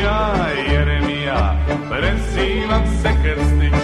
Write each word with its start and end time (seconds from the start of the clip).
Sam 0.00 0.04
ja, 0.04 0.72
Jeremija, 0.72 1.56
presivam 1.90 2.86
se 3.02 3.08
krstić. 3.22 3.79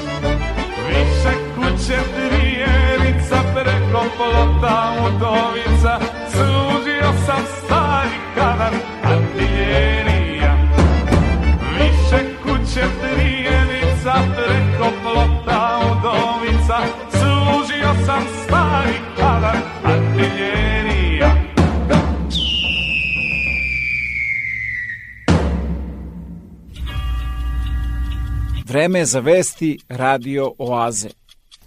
Vreme 28.86 29.04
za 29.04 29.20
vesti 29.20 29.78
Radio 29.88 30.54
Oaze. 30.58 31.08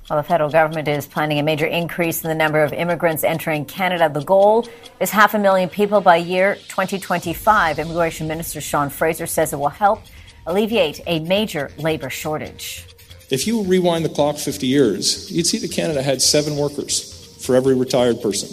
Well, 0.09 0.21
the 0.21 0.27
federal 0.27 0.49
government 0.49 0.87
is 0.87 1.05
planning 1.05 1.39
a 1.39 1.43
major 1.43 1.65
increase 1.65 2.23
in 2.23 2.29
the 2.29 2.43
number 2.43 2.63
of 2.63 2.71
immigrants 2.71 3.23
entering 3.23 3.65
Canada. 3.65 4.09
The 4.09 4.23
goal 4.23 4.65
is 5.01 5.11
half 5.11 5.33
a 5.33 5.37
million 5.37 5.69
people 5.69 5.99
by 5.99 6.15
year 6.15 6.55
2025. 6.69 7.79
Immigration 7.79 8.27
Minister 8.27 8.61
Sean 8.61 8.89
Fraser 8.89 9.27
says 9.27 9.51
it 9.51 9.59
will 9.59 9.67
help 9.67 9.99
alleviate 10.47 11.01
a 11.07 11.19
major 11.19 11.69
labor 11.77 12.09
shortage. 12.09 12.85
If 13.29 13.47
you 13.47 13.63
rewind 13.63 14.05
the 14.05 14.09
clock 14.15 14.37
50 14.37 14.65
years, 14.65 15.29
you'd 15.29 15.45
see 15.45 15.59
that 15.59 15.73
Canada 15.73 16.01
had 16.01 16.21
seven 16.21 16.55
workers 16.55 17.35
for 17.45 17.53
every 17.53 17.75
retired 17.75 18.21
person. 18.21 18.47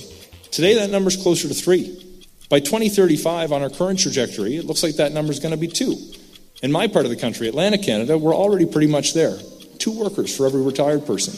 Today, 0.51 0.75
that 0.75 0.91
number's 0.91 1.17
closer 1.17 1.47
to 1.47 1.55
three. 1.55 2.03
By 2.49 2.59
2035, 2.59 3.53
on 3.53 3.63
our 3.63 3.71
current 3.71 4.01
trajectory, 4.01 4.57
it 4.57 4.65
looks 4.65 4.83
like 4.83 4.97
that 4.97 5.13
number's 5.13 5.39
going 5.39 5.55
to 5.55 5.61
be 5.61 5.69
two. 5.69 5.95
In 6.63 6.73
my 6.73 6.87
part 6.87 7.05
of 7.05 7.11
the 7.11 7.17
country, 7.17 7.49
Atlantic 7.49 7.83
Canada, 7.83 8.17
we're 8.17 8.35
already 8.35 8.65
pretty 8.65 8.87
much 8.87 9.13
there. 9.13 9.37
Two 9.79 9.93
workers 9.93 10.35
for 10.35 10.47
every 10.47 10.63
retired 10.63 11.07
person. 11.07 11.35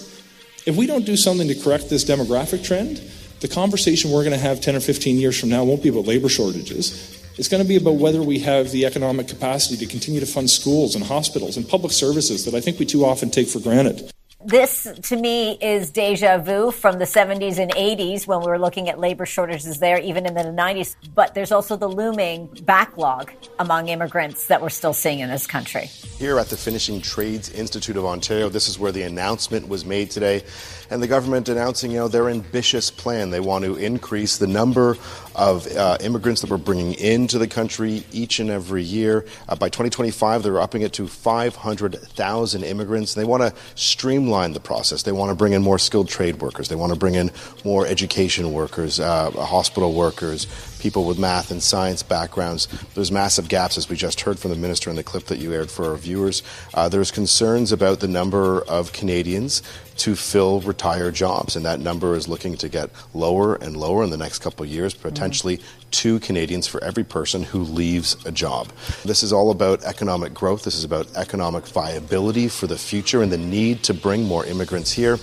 If 0.64 0.76
we 0.76 0.87
don't 0.87 1.04
do 1.04 1.16
something 1.16 1.48
to 1.48 1.56
correct 1.56 1.90
this 1.90 2.04
demographic 2.04 2.64
trend, 2.64 3.02
the 3.40 3.48
conversation 3.48 4.12
we're 4.12 4.22
going 4.22 4.32
to 4.32 4.38
have 4.38 4.60
10 4.60 4.76
or 4.76 4.80
15 4.80 5.16
years 5.16 5.38
from 5.38 5.48
now 5.48 5.64
won't 5.64 5.82
be 5.82 5.88
about 5.88 6.06
labor 6.06 6.28
shortages. 6.28 7.20
It's 7.37 7.48
going 7.48 7.62
to 7.62 7.68
be 7.68 7.76
about 7.76 7.96
whether 7.96 8.22
we 8.22 8.38
have 8.40 8.70
the 8.70 8.87
economic 8.87 9.26
capacity 9.26 9.76
to 9.84 9.87
continue 9.90 10.20
to 10.20 10.26
fund 10.26 10.50
schools 10.50 10.94
and 10.94 11.04
hospitals 11.04 11.56
and 11.56 11.68
public 11.68 11.92
services 11.92 12.44
that 12.44 12.54
I 12.54 12.60
think 12.60 12.78
we 12.78 12.87
too 12.87 13.04
often 13.04 13.30
take 13.30 13.48
for 13.48 13.58
granted. 13.58 14.12
This, 14.45 14.87
to 15.02 15.16
me, 15.16 15.59
is 15.61 15.90
deja 15.90 16.38
vu 16.38 16.71
from 16.71 17.00
the 17.00 17.07
70s 17.07 17.59
and 17.59 17.73
80s 17.73 18.25
when 18.25 18.38
we 18.38 18.47
were 18.47 18.59
looking 18.59 18.88
at 18.88 18.97
labor 18.97 19.26
shortages 19.26 19.80
there, 19.80 19.99
even 19.99 20.26
in 20.26 20.35
the 20.35 20.42
90s. 20.42 20.95
But 21.12 21.35
there's 21.35 21.50
also 21.50 21.75
the 21.75 21.88
looming 21.88 22.47
backlog 22.62 23.33
among 23.59 23.88
immigrants 23.88 24.47
that 24.47 24.62
we're 24.62 24.68
still 24.68 24.92
seeing 24.92 25.18
in 25.18 25.28
this 25.28 25.49
country. 25.49 25.87
Here 26.18 26.38
at 26.38 26.47
the 26.47 26.57
Finishing 26.57 27.00
Trades 27.02 27.50
Institute 27.50 27.97
of 27.97 28.04
Ontario, 28.04 28.49
this 28.49 28.68
is 28.68 28.78
where 28.78 28.92
the 28.92 29.02
announcement 29.02 29.66
was 29.66 29.85
made 29.85 30.09
today. 30.09 30.45
And 30.90 31.02
the 31.02 31.07
government 31.07 31.49
announcing, 31.49 31.90
you 31.90 31.99
know, 31.99 32.09
their 32.09 32.28
ambitious 32.28 32.90
plan. 32.90 33.30
They 33.30 33.40
want 33.40 33.64
to 33.64 33.76
increase 33.76 34.38
the 34.38 34.47
number 34.47 34.97
of 35.35 35.66
uh, 35.76 35.99
immigrants 36.00 36.40
that 36.40 36.50
we're 36.50 36.57
bringing 36.57 36.95
into 36.95 37.38
the 37.38 37.47
country 37.47 38.04
each 38.11 38.40
and 38.40 38.50
every 38.50 38.83
year. 38.83 39.25
Uh, 39.49 39.54
by 39.54 39.68
2025, 39.68 40.42
they're 40.42 40.61
upping 40.61 40.83
it 40.83 40.92
to 40.95 41.07
500,000 41.07 42.64
immigrants. 42.64 43.14
They 43.14 43.25
want 43.25 43.42
to 43.42 43.54
streamline 43.75 44.52
the 44.52 44.61
process. 44.61 45.02
They 45.02 45.12
want 45.12 45.30
to 45.30 45.35
bring 45.35 45.52
in 45.52 45.62
more 45.62 45.78
skilled 45.78 46.09
trade 46.09 46.40
workers. 46.40 46.68
They 46.68 46.75
want 46.75 46.92
to 46.92 46.99
bring 46.99 47.14
in 47.14 47.30
more 47.64 47.87
education 47.87 48.52
workers, 48.52 48.99
uh, 48.99 49.30
hospital 49.30 49.92
workers, 49.92 50.47
people 50.80 51.04
with 51.04 51.18
math 51.18 51.50
and 51.50 51.62
science 51.62 52.02
backgrounds. 52.02 52.66
There's 52.95 53.12
massive 53.12 53.49
gaps, 53.49 53.76
as 53.76 53.88
we 53.88 53.97
just 53.97 54.21
heard 54.23 54.38
from 54.38 54.50
the 54.50 54.57
minister 54.57 54.90
in 54.90 54.97
the 54.97 55.04
clip 55.04 55.25
that 55.26 55.38
you 55.38 55.52
aired 55.52 55.71
for 55.71 55.90
our 55.90 55.97
viewers. 55.97 56.42
Uh, 56.75 56.88
there's 56.88 57.11
concerns 57.11 57.73
about 57.73 58.00
the 58.00 58.09
number 58.09 58.62
of 58.62 58.92
Canadians 58.92 59.62
to 59.98 60.16
fill 60.16 60.60
retired 60.60 61.14
jobs, 61.14 61.56
and 61.56 61.64
that 61.64 61.80
number 61.80 62.14
is 62.14 62.28
looking 62.28 62.56
to 62.56 62.68
get 62.68 62.90
lower 63.14 63.56
and 63.56 63.76
lower 63.76 64.04
in 64.04 64.10
the 64.10 64.16
next 64.16 64.40
couple 64.40 64.64
of 64.64 64.70
years, 64.70 64.94
potentially 64.94 65.60
two 65.90 66.20
Canadians 66.20 66.66
for 66.66 66.82
every 66.82 67.04
person 67.04 67.42
who 67.42 67.60
leaves 67.60 68.16
a 68.24 68.32
job. 68.32 68.68
This 69.04 69.22
is 69.22 69.32
all 69.32 69.50
about 69.50 69.82
economic 69.84 70.34
growth. 70.34 70.64
This 70.64 70.76
is 70.76 70.84
about 70.84 71.14
economic 71.16 71.66
viability 71.66 72.48
for 72.48 72.66
the 72.66 72.78
future 72.78 73.22
and 73.22 73.32
the 73.32 73.38
need 73.38 73.82
to 73.84 73.94
bring 73.94 74.24
more 74.24 74.44
immigrants 74.46 74.92
here. 74.92 75.18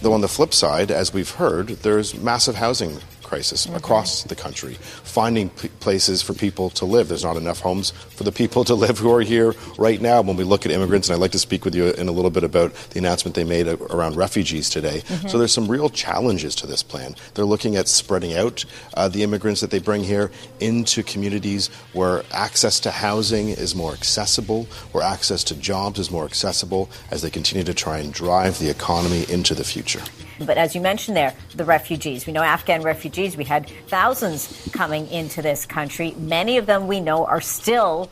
Though 0.00 0.12
on 0.12 0.20
the 0.20 0.28
flip 0.28 0.52
side, 0.52 0.90
as 0.90 1.14
we've 1.14 1.30
heard, 1.30 1.68
there's 1.68 2.14
massive 2.14 2.56
housing 2.56 2.98
crisis 3.24 3.66
across 3.66 4.22
the 4.24 4.36
country, 4.36 4.74
finding 4.74 5.48
p- 5.50 5.68
places 5.80 6.22
for 6.22 6.34
people 6.34 6.70
to 6.70 6.84
live. 6.84 7.08
There's 7.08 7.24
not 7.24 7.36
enough 7.36 7.60
homes 7.60 7.90
for 7.90 8.24
the 8.24 8.32
people 8.32 8.64
to 8.64 8.74
live 8.74 8.98
who 8.98 9.12
are 9.12 9.20
here 9.22 9.54
right 9.78 10.00
now. 10.00 10.22
When 10.22 10.36
we 10.36 10.44
look 10.44 10.64
at 10.64 10.72
immigrants, 10.72 11.08
and 11.08 11.14
I'd 11.16 11.20
like 11.20 11.32
to 11.32 11.38
speak 11.38 11.64
with 11.64 11.74
you 11.74 11.90
in 11.90 12.08
a 12.08 12.12
little 12.12 12.30
bit 12.30 12.44
about 12.44 12.74
the 12.90 12.98
announcement 12.98 13.34
they 13.34 13.44
made 13.44 13.66
around 13.66 14.16
refugees 14.16 14.70
today. 14.70 15.00
So 15.28 15.38
there's 15.38 15.52
some 15.52 15.66
real 15.68 15.88
challenges 15.88 16.54
to 16.56 16.66
this 16.66 16.82
plan. 16.82 17.16
They're 17.34 17.44
looking 17.44 17.76
at 17.76 17.88
spreading 17.88 18.34
out 18.34 18.64
uh, 18.94 19.08
the 19.08 19.22
immigrants 19.22 19.60
that 19.60 19.70
they 19.70 19.78
bring 19.78 20.04
here 20.04 20.30
into 20.60 21.02
communities 21.02 21.68
where 21.92 22.22
access 22.32 22.78
to 22.80 22.90
housing 22.90 23.48
is 23.48 23.74
more 23.74 23.92
accessible, 23.92 24.64
where 24.92 25.02
access 25.02 25.42
to 25.44 25.54
jobs 25.56 25.98
is 25.98 26.10
more 26.10 26.24
accessible 26.24 26.90
as 27.10 27.22
they 27.22 27.30
continue 27.30 27.64
to 27.64 27.74
try 27.74 27.98
and 27.98 28.12
drive 28.12 28.58
the 28.58 28.68
economy 28.70 29.24
into 29.28 29.54
the 29.54 29.64
future. 29.64 30.02
But 30.40 30.56
as 30.56 30.74
you 30.74 30.80
mentioned 30.80 31.16
there, 31.16 31.34
the 31.54 31.64
refugees. 31.64 32.26
We 32.26 32.32
know 32.32 32.42
Afghan 32.42 32.82
refugees. 32.82 33.36
We 33.36 33.44
had 33.44 33.68
thousands 33.88 34.68
coming 34.72 35.08
into 35.08 35.42
this 35.42 35.66
country. 35.66 36.14
Many 36.18 36.58
of 36.58 36.66
them 36.66 36.86
we 36.86 37.00
know 37.00 37.26
are 37.26 37.40
still 37.40 38.10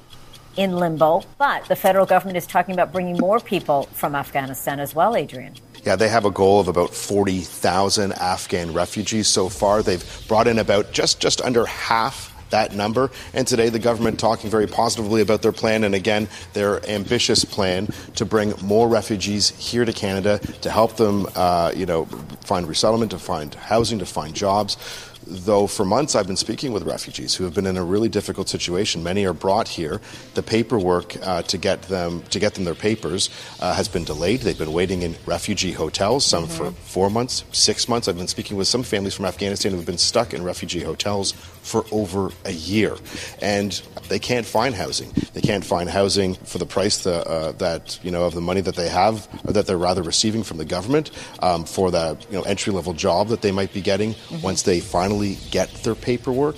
in 0.56 0.76
limbo. 0.76 1.22
But 1.38 1.66
the 1.66 1.76
federal 1.76 2.06
government 2.06 2.36
is 2.36 2.46
talking 2.46 2.74
about 2.74 2.92
bringing 2.92 3.16
more 3.18 3.40
people 3.40 3.84
from 3.92 4.14
Afghanistan 4.14 4.80
as 4.80 4.94
well, 4.94 5.16
Adrian. 5.16 5.54
Yeah, 5.84 5.96
they 5.96 6.08
have 6.08 6.24
a 6.24 6.30
goal 6.30 6.60
of 6.60 6.68
about 6.68 6.94
40,000 6.94 8.12
Afghan 8.12 8.72
refugees 8.72 9.26
so 9.26 9.48
far. 9.48 9.82
They've 9.82 10.04
brought 10.28 10.46
in 10.46 10.58
about 10.58 10.92
just, 10.92 11.20
just 11.20 11.40
under 11.40 11.66
half 11.66 12.31
that 12.52 12.74
number. 12.74 13.10
And 13.34 13.46
today, 13.46 13.68
the 13.68 13.80
government 13.80 14.20
talking 14.20 14.48
very 14.48 14.68
positively 14.68 15.20
about 15.20 15.42
their 15.42 15.52
plan 15.52 15.82
and 15.84 15.94
again, 15.94 16.28
their 16.52 16.88
ambitious 16.88 17.44
plan 17.44 17.88
to 18.14 18.24
bring 18.24 18.54
more 18.62 18.88
refugees 18.88 19.50
here 19.50 19.84
to 19.84 19.92
Canada 19.92 20.38
to 20.60 20.70
help 20.70 20.96
them, 20.96 21.26
uh, 21.34 21.72
you 21.74 21.84
know, 21.84 22.06
find 22.44 22.68
resettlement, 22.68 23.10
to 23.10 23.18
find 23.18 23.54
housing, 23.54 23.98
to 23.98 24.06
find 24.06 24.34
jobs. 24.34 24.76
Though 25.24 25.68
for 25.68 25.84
months 25.84 26.16
I've 26.16 26.26
been 26.26 26.36
speaking 26.36 26.72
with 26.72 26.82
refugees 26.82 27.36
who 27.36 27.44
have 27.44 27.54
been 27.54 27.66
in 27.66 27.76
a 27.76 27.84
really 27.84 28.08
difficult 28.08 28.48
situation. 28.48 29.04
Many 29.04 29.24
are 29.24 29.32
brought 29.32 29.68
here. 29.68 30.00
The 30.34 30.42
paperwork 30.42 31.16
uh, 31.22 31.42
to 31.42 31.58
get 31.58 31.82
them 31.82 32.22
to 32.30 32.40
get 32.40 32.54
them 32.54 32.64
their 32.64 32.74
papers 32.74 33.30
uh, 33.60 33.72
has 33.74 33.86
been 33.86 34.02
delayed. 34.02 34.40
They've 34.40 34.58
been 34.58 34.72
waiting 34.72 35.02
in 35.02 35.14
refugee 35.24 35.72
hotels, 35.72 36.26
some 36.26 36.48
for 36.48 36.72
four 36.72 37.08
months, 37.08 37.44
six 37.52 37.88
months. 37.88 38.08
I've 38.08 38.18
been 38.18 38.26
speaking 38.26 38.56
with 38.56 38.66
some 38.66 38.82
families 38.82 39.14
from 39.14 39.26
Afghanistan 39.26 39.70
who 39.70 39.78
have 39.78 39.86
been 39.86 39.96
stuck 39.96 40.34
in 40.34 40.42
refugee 40.42 40.82
hotels 40.82 41.34
for 41.62 41.84
over 41.90 42.30
a 42.44 42.52
year, 42.52 42.96
and 43.40 43.80
they 44.08 44.18
can't 44.18 44.46
find 44.46 44.74
housing. 44.74 45.10
They 45.32 45.40
can't 45.40 45.64
find 45.64 45.88
housing 45.88 46.34
for 46.34 46.58
the 46.58 46.66
price 46.66 47.04
the, 47.04 47.26
uh, 47.26 47.52
that 47.52 47.98
you 48.02 48.10
know 48.10 48.24
of 48.24 48.34
the 48.34 48.40
money 48.40 48.60
that 48.60 48.76
they 48.76 48.88
have, 48.88 49.28
or 49.46 49.52
that 49.52 49.66
they're 49.66 49.78
rather 49.78 50.02
receiving 50.02 50.42
from 50.42 50.58
the 50.58 50.64
government 50.64 51.10
um, 51.40 51.64
for 51.64 51.90
that 51.90 52.26
you 52.30 52.36
know 52.36 52.42
entry 52.42 52.72
level 52.72 52.92
job 52.92 53.28
that 53.28 53.42
they 53.42 53.52
might 53.52 53.72
be 53.72 53.80
getting 53.80 54.14
once 54.42 54.62
they 54.62 54.80
finally 54.80 55.38
get 55.50 55.72
their 55.82 55.94
paperwork. 55.94 56.56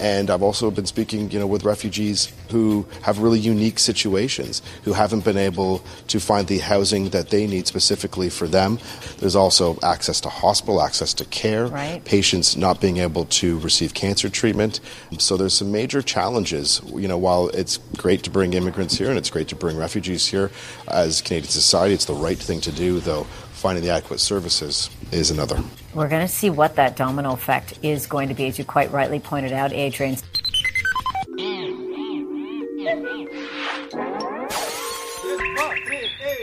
And 0.00 0.30
I've 0.30 0.42
also 0.42 0.70
been 0.70 0.86
speaking, 0.86 1.30
you 1.30 1.38
know, 1.38 1.46
with 1.46 1.64
refugees 1.64 2.32
who 2.50 2.86
have 3.02 3.18
really 3.18 3.38
unique 3.38 3.78
situations, 3.78 4.62
who 4.84 4.92
haven't 4.92 5.24
been 5.24 5.36
able 5.36 5.82
to 6.08 6.20
find 6.20 6.46
the 6.48 6.58
housing 6.58 7.10
that 7.10 7.30
they 7.30 7.46
need 7.46 7.66
specifically 7.66 8.28
for 8.30 8.46
them. 8.46 8.78
There's 9.18 9.36
also 9.36 9.78
access 9.82 10.20
to 10.22 10.28
hospital, 10.28 10.82
access 10.82 11.14
to 11.14 11.24
care, 11.26 11.66
Right. 11.66 12.04
patients 12.04 12.56
not 12.56 12.80
being 12.80 12.98
able 12.98 13.24
to 13.26 13.58
receive 13.60 13.94
cancer 13.94 14.28
treatment. 14.28 14.80
So 15.18 15.36
there's 15.36 15.54
some 15.54 15.70
major 15.72 16.02
challenges. 16.02 16.80
You 16.94 17.08
know, 17.08 17.18
while 17.18 17.48
it's 17.48 17.78
great 17.96 18.22
to 18.24 18.30
bring 18.30 18.54
immigrants 18.54 18.96
here 18.96 19.08
and 19.08 19.18
it's 19.18 19.30
great 19.30 19.48
to 19.48 19.56
bring 19.56 19.76
refugees 19.76 20.26
here 20.26 20.50
as 20.88 21.20
Canadian 21.20 21.50
society, 21.50 21.94
it's 21.94 22.06
the 22.06 22.14
right 22.14 22.38
thing 22.38 22.60
to 22.62 22.72
do, 22.72 23.00
though 23.00 23.26
finding 23.62 23.84
the 23.84 23.90
adequate 23.90 24.18
services 24.18 24.90
is 25.12 25.30
another. 25.30 25.56
We're 25.94 26.08
going 26.08 26.26
to 26.26 26.32
see 26.32 26.50
what 26.50 26.74
that 26.74 26.96
domino 26.96 27.32
effect 27.32 27.78
is 27.80 28.08
going 28.08 28.28
to 28.28 28.34
be, 28.34 28.48
as 28.48 28.58
you 28.58 28.64
quite 28.64 28.90
rightly 28.90 29.20
pointed 29.20 29.52
out, 29.52 29.72
Adrian. 29.72 30.16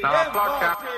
Kada 0.02 0.89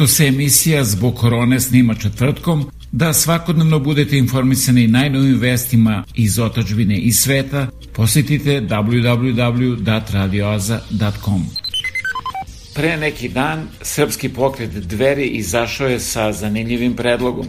Pošto 0.00 0.14
se 0.14 0.26
emisija 0.26 0.84
zbog 0.84 1.14
korone 1.14 1.60
snima 1.60 1.94
četvrtkom, 1.94 2.70
da 2.92 3.12
svakodnevno 3.12 3.78
budete 3.78 4.18
informisani 4.18 4.86
najnovim 4.86 5.40
vestima 5.40 6.04
iz 6.14 6.38
otačbine 6.38 6.98
i 6.98 7.12
sveta, 7.12 7.66
posjetite 7.92 8.60
www.radioaza.com. 8.60 11.46
Pre 12.74 12.96
neki 12.96 13.28
dan, 13.28 13.68
srpski 13.82 14.28
pokret 14.28 14.70
Dveri 14.70 15.26
izašao 15.26 15.88
je 15.88 16.00
sa 16.00 16.32
zanimljivim 16.32 16.96
predlogom. 16.96 17.46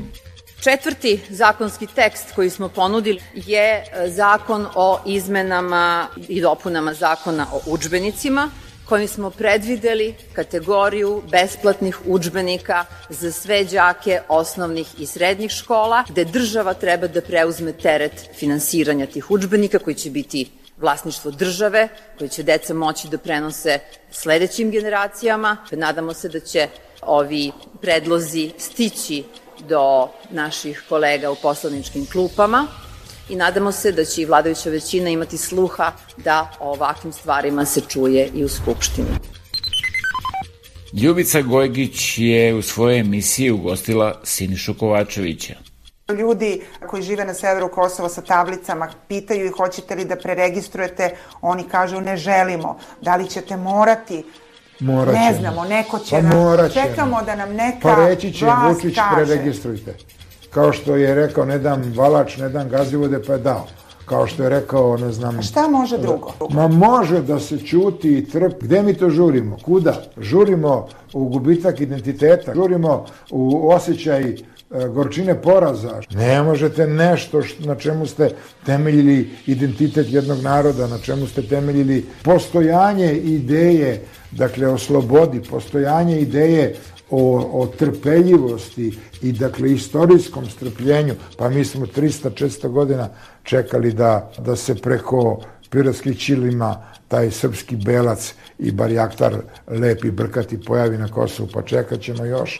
Četvrti 0.63 1.19
zakonski 1.29 1.87
tekst 1.87 2.31
koji 2.35 2.49
smo 2.49 2.69
ponudili 2.69 3.19
je 3.35 3.73
e, 3.73 3.83
zakon 4.07 4.65
o 4.75 4.99
izmenama 5.05 6.07
i 6.27 6.41
dopunama 6.41 6.93
zakona 6.93 7.47
o 7.53 7.61
učbenicima, 7.65 8.49
kojim 8.91 9.07
smo 9.07 9.29
predvideli 9.29 10.15
kategoriju 10.33 11.21
besplatnih 11.31 11.97
učbenika 12.05 12.85
za 13.09 13.31
sve 13.31 13.63
đake 13.63 14.19
osnovnih 14.27 14.87
i 14.99 15.05
srednjih 15.05 15.51
škola, 15.51 16.03
gde 16.09 16.25
država 16.25 16.73
treba 16.73 17.07
da 17.07 17.21
preuzme 17.21 17.71
teret 17.73 18.27
finansiranja 18.35 19.05
tih 19.05 19.31
učbenika 19.31 19.79
koji 19.79 19.95
će 19.95 20.09
biti 20.09 20.51
vlasništvo 20.77 21.31
države, 21.31 21.87
koji 22.17 22.29
će 22.29 22.43
deca 22.43 22.73
moći 22.73 23.07
da 23.07 23.17
prenose 23.17 23.79
sledećim 24.11 24.71
generacijama. 24.71 25.57
Nadamo 25.71 26.13
se 26.13 26.29
da 26.29 26.39
će 26.39 26.67
ovi 27.01 27.51
predlozi 27.81 28.51
stići 28.57 29.23
do 29.69 30.09
naših 30.29 30.83
kolega 30.89 31.31
u 31.31 31.35
poslaničkim 31.35 32.05
klupama 32.11 32.67
i 33.31 33.35
nadamo 33.35 33.71
se 33.71 33.91
da 33.91 34.05
će 34.05 34.21
i 34.21 34.25
vladajuća 34.25 34.69
većina 34.69 35.09
imati 35.09 35.37
sluha 35.37 35.91
da 36.17 36.51
o 36.59 36.71
ovakvim 36.71 37.13
stvarima 37.13 37.65
se 37.65 37.81
čuje 37.81 38.29
i 38.35 38.43
u 38.43 38.49
Skupštini. 38.49 39.07
Ljubica 40.93 41.41
Gojgić 41.41 42.17
je 42.17 42.55
u 42.55 42.61
svojoj 42.61 42.99
emisiji 42.99 43.51
ugostila 43.51 44.19
Sinišu 44.23 44.73
Kovačevića. 44.79 45.53
Ljudi 46.19 46.61
koji 46.87 47.03
žive 47.03 47.25
na 47.25 47.33
severu 47.33 47.69
Kosova 47.71 48.09
sa 48.09 48.21
tablicama 48.21 48.89
pitaju 49.07 49.45
ih 49.45 49.51
hoćete 49.57 49.95
li 49.95 50.05
da 50.05 50.15
preregistrujete, 50.15 51.15
oni 51.41 51.63
kažu 51.63 52.01
ne 52.01 52.17
želimo. 52.17 52.79
Da 53.01 53.15
li 53.15 53.29
ćete 53.29 53.57
morati 53.57 54.23
Morat 54.79 55.15
ne 55.15 55.33
znamo, 55.39 55.63
neko 55.63 55.99
će 55.99 56.15
Pa 56.15 56.21
nam, 56.21 56.69
čekamo 56.73 57.21
da 57.23 57.35
nam 57.35 57.53
neka 57.53 57.79
Pa 57.81 58.07
reći 58.07 58.33
će 58.33 58.45
vlast 58.45 58.83
Vučić 58.83 58.95
kaže. 58.95 59.25
preregistrujte. 59.25 59.95
Kao 60.51 60.73
što 60.73 60.95
je 60.95 61.15
rekao 61.15 61.45
ne 61.45 61.59
dam 61.59 61.93
valač, 61.95 62.37
ne 62.37 62.49
dam 62.49 62.69
gazivode, 62.69 63.23
pa 63.27 63.33
je 63.33 63.39
dao. 63.39 63.67
Kao 64.05 64.27
što 64.27 64.43
je 64.43 64.49
rekao, 64.49 64.97
ne 64.97 65.11
znam... 65.11 65.39
A 65.39 65.41
šta 65.41 65.67
može 65.67 65.97
drugo? 65.97 66.33
Ma 66.49 66.67
može 66.67 67.21
da 67.21 67.39
se 67.39 67.59
čuti 67.59 68.17
i 68.17 68.25
trp. 68.25 68.61
Gde 68.61 68.83
mi 68.83 68.93
to 68.93 69.09
žurimo? 69.09 69.57
Kuda? 69.65 70.03
Žurimo 70.17 70.87
u 71.13 71.25
gubitak 71.25 71.79
identiteta, 71.79 72.53
žurimo 72.53 73.05
u 73.29 73.69
osjećaj 73.69 74.21
e, 74.21 74.35
gorčine 74.93 75.41
poraza. 75.41 76.01
Ne 76.15 76.43
možete 76.43 76.87
nešto 76.87 77.41
na 77.59 77.75
čemu 77.75 78.05
ste 78.05 78.29
temeljili 78.65 79.29
identitet 79.47 80.07
jednog 80.09 80.41
naroda, 80.41 80.87
na 80.87 80.97
čemu 80.97 81.27
ste 81.27 81.41
temeljili 81.41 82.05
postojanje 82.23 83.13
ideje, 83.13 84.01
dakle 84.31 84.67
o 84.67 84.77
slobodi, 84.77 85.41
postojanje 85.49 86.19
ideje 86.19 86.75
o, 87.11 87.49
o 87.53 87.67
trpeljivosti 87.67 88.97
i 89.21 89.31
dakle 89.31 89.71
istorijskom 89.71 90.49
strpljenju, 90.49 91.13
pa 91.37 91.49
mi 91.49 91.65
smo 91.65 91.85
300-400 91.85 92.67
godina 92.67 93.09
čekali 93.43 93.93
da, 93.93 94.31
da 94.37 94.55
se 94.55 94.75
preko 94.75 95.43
piratskih 95.69 96.19
čilima 96.19 96.83
taj 97.07 97.31
srpski 97.31 97.75
belac 97.75 98.33
i 98.59 98.71
barjaktar 98.71 99.35
lepi 99.67 100.11
brkati 100.11 100.61
pojavi 100.61 100.97
na 100.97 101.07
Kosovu, 101.07 101.49
pa 101.53 101.61
čekat 101.61 102.01
ćemo 102.01 102.25
još. 102.25 102.59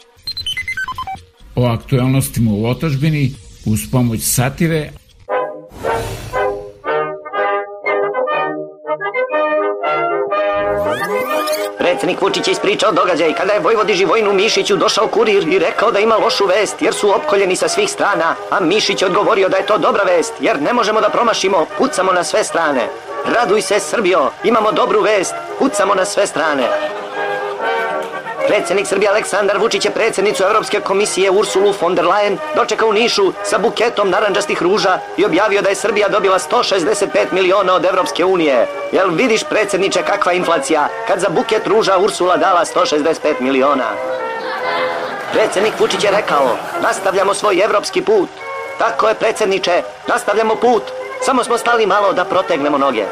O 1.54 1.64
aktualnostima 1.64 2.52
u 2.52 2.66
otačbini 2.66 3.34
uz 3.66 3.80
pomoć 3.92 4.20
satire, 4.22 4.90
Predsednik 12.02 12.22
Vučić 12.22 12.48
je 12.48 12.52
ispričao 12.52 12.92
događaj 12.92 13.34
kada 13.34 13.52
je 13.52 13.60
Vojvodi 13.60 13.94
Živojnu 13.94 14.32
Mišiću 14.32 14.76
došao 14.76 15.06
kurir 15.06 15.48
i 15.48 15.58
rekao 15.58 15.90
da 15.90 15.98
ima 15.98 16.16
lošu 16.16 16.46
vest 16.46 16.82
jer 16.82 16.94
su 16.94 17.10
opkoljeni 17.16 17.56
sa 17.56 17.68
svih 17.68 17.90
strana, 17.90 18.34
a 18.50 18.60
Mišić 18.60 19.02
je 19.02 19.06
odgovorio 19.06 19.48
da 19.48 19.56
je 19.56 19.66
to 19.66 19.78
dobra 19.78 20.02
vest 20.02 20.32
jer 20.40 20.62
ne 20.62 20.72
možemo 20.72 21.00
da 21.00 21.08
promašimo, 21.08 21.66
pucamo 21.78 22.12
na 22.12 22.24
sve 22.24 22.44
strane. 22.44 22.88
Raduj 23.34 23.62
se 23.62 23.80
Srbijo, 23.80 24.30
imamo 24.44 24.72
dobru 24.72 25.00
vest, 25.00 25.34
pucamo 25.58 25.94
na 25.94 26.04
sve 26.04 26.26
strane. 26.26 26.62
Predsednik 28.46 28.86
Srbije 28.86 29.08
Aleksandar 29.08 29.58
Vučić 29.58 29.84
je 29.84 29.90
predsednicu 29.90 30.42
Evropske 30.42 30.80
komisije 30.80 31.30
Ursulu 31.30 31.74
von 31.80 31.94
der 31.94 32.04
Leyen 32.04 32.36
dočekao 32.56 32.88
u 32.88 32.92
Nišu 32.92 33.32
sa 33.44 33.58
buketom 33.58 34.10
naranđastih 34.10 34.62
ruža 34.62 34.98
i 35.16 35.24
objavio 35.24 35.62
da 35.62 35.68
je 35.68 35.74
Srbija 35.74 36.08
dobila 36.08 36.38
165 36.38 37.32
miliona 37.32 37.74
od 37.74 37.84
Evropske 37.84 38.24
unije. 38.24 38.66
Jel 38.92 39.10
vidiš 39.10 39.44
predsedniče 39.44 40.02
kakva 40.02 40.32
inflacija 40.32 40.88
kad 41.06 41.20
za 41.20 41.28
buket 41.28 41.66
ruža 41.66 41.98
Ursula 41.98 42.36
dala 42.36 42.64
165 42.64 43.40
miliona? 43.40 43.88
Predsednik 45.32 45.80
Vučić 45.80 46.04
je 46.04 46.10
rekao, 46.10 46.56
nastavljamo 46.82 47.34
svoj 47.34 47.60
evropski 47.64 48.02
put. 48.02 48.28
Tako 48.78 49.08
je 49.08 49.14
predsedniče, 49.14 49.82
nastavljamo 50.08 50.54
put. 50.54 50.82
Samo 51.24 51.44
smo 51.44 51.58
stali 51.58 51.86
malo 51.86 52.12
da 52.12 52.24
protegnemo 52.24 52.78
noge. 52.78 53.04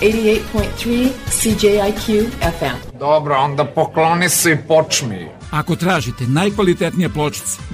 88.3 0.00 1.08
CJIQ 1.30 2.26
FM. 2.58 2.98
Dobro, 2.98 3.36
onda 3.38 3.64
pokloni 3.64 4.28
se 4.28 4.52
i 4.52 4.56
počmi. 4.68 5.28
Ako 5.50 5.76
tražite 5.76 6.24
najkvalitetnije 6.26 7.08
pločice, 7.08 7.58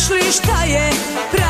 znaš 0.00 0.10
li 0.10 0.32
šta 0.32 0.62
je 0.64 0.90
pravi 1.30 1.49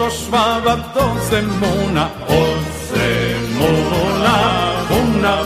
Došo 0.00 0.16
švaba 0.16 0.76
do 0.94 1.04
Zemuna 1.30 2.08
od 2.28 2.64
Zemuna 2.88 4.36
vuna 4.90 5.36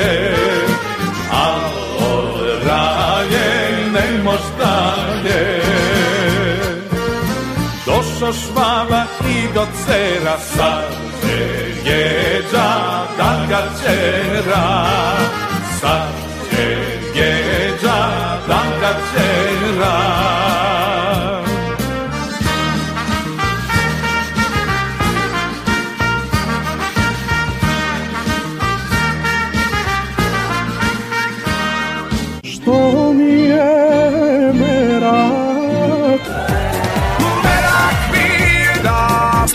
dalje. 0.00 0.34
A 1.32 1.54
od 2.00 2.62
ralje 2.66 3.90
ne 3.92 4.22
mož 4.24 4.40
dalje. 4.58 5.62
Došo 7.86 8.32
švaba 8.32 9.04
i 9.28 9.54
do 9.54 9.66
cera, 9.86 10.38
sad 10.56 10.84
će 11.20 11.36
jeđa 11.90 12.70
da 13.18 13.46
ga 13.48 13.62
čera. 13.84 14.86
Sad 15.80 16.12
će 16.50 16.76
jeđa 17.14 18.08
da 18.48 18.62
ga 18.80 18.92
čera. 19.12 20.39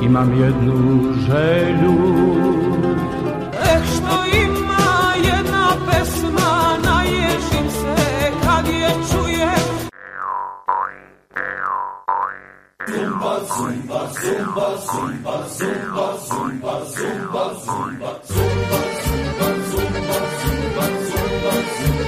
Azije. 0.00 0.06
imam 0.06 0.34
jednu 0.40 1.14
želju 1.26 1.94
Eh, 3.52 3.80
što 3.86 4.16
ima 4.36 5.14
jedna 5.24 5.68
pesma, 5.86 6.76
naježim 6.84 7.70
se 7.70 7.96
kad 8.44 8.68
je 8.68 8.90
čujem. 9.12 9.70
Zumba, 12.88 13.34
zumba, 13.48 14.00
zumba, 14.22 14.68
zumba, 14.86 15.36
zumba, 15.58 16.06
zumba, 16.28 16.74
zumba, 16.76 17.44
zumba, 17.64 17.64
zumba, 17.64 18.10
zumba, 18.28 18.80
zumba, 19.00 19.48
zumba, 19.70 20.18
zumba, 20.40 20.86
zumba, 21.08 21.52
zumba, 21.78 21.99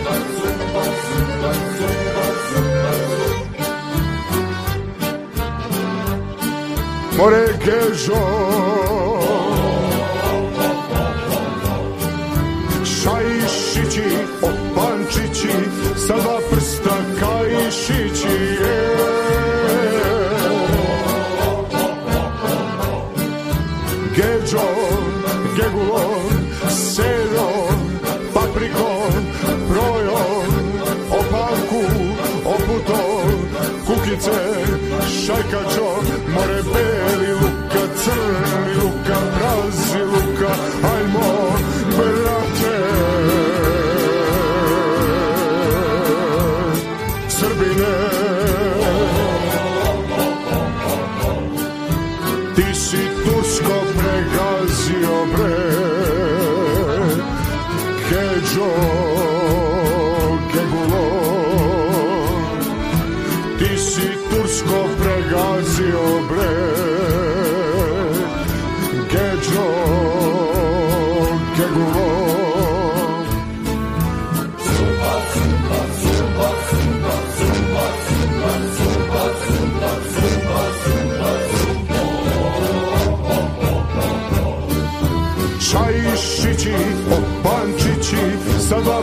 More 7.22 7.46
gežo 7.64 8.22
Šajšići, 12.84 14.08
opančići 14.42 15.48
Sa 16.06 16.14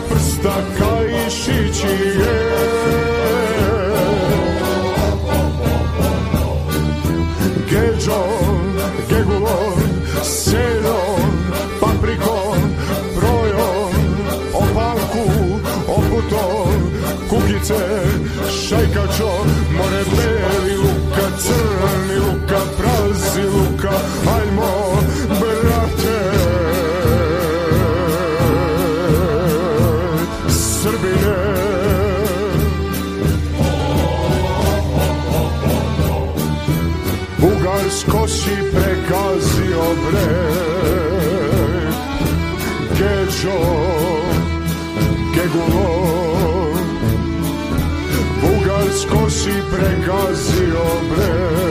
prsta 0.09 0.55
kaišići 0.79 1.87
je. 2.19 2.49
Gedžon, 7.69 8.73
gegulon, 9.09 9.83
seron, 10.23 11.31
paprikon, 11.79 12.61
projon, 13.15 13.93
opalku, 14.53 15.25
oputon, 15.87 16.91
kukice, 17.29 17.83
šajkačo, 18.51 19.31
more 19.77 20.03
beli, 20.15 20.75
luka 20.77 21.27
crni, 21.37 22.17
luka 22.19 22.59
prazi, 22.77 23.41
luka, 23.41 23.93
ajmo, 24.37 24.88
Gegulo, 45.51 46.73
Bugarsko 48.41 49.29
si 49.29 49.55
pregazio 49.71 50.85
bre, 51.09 51.68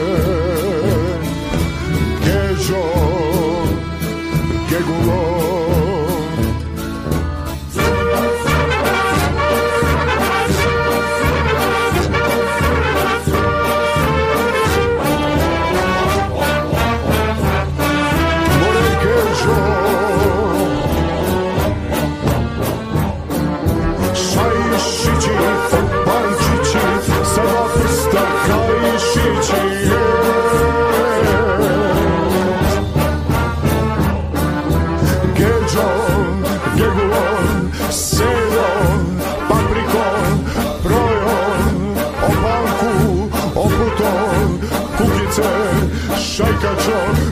control. 46.79 47.28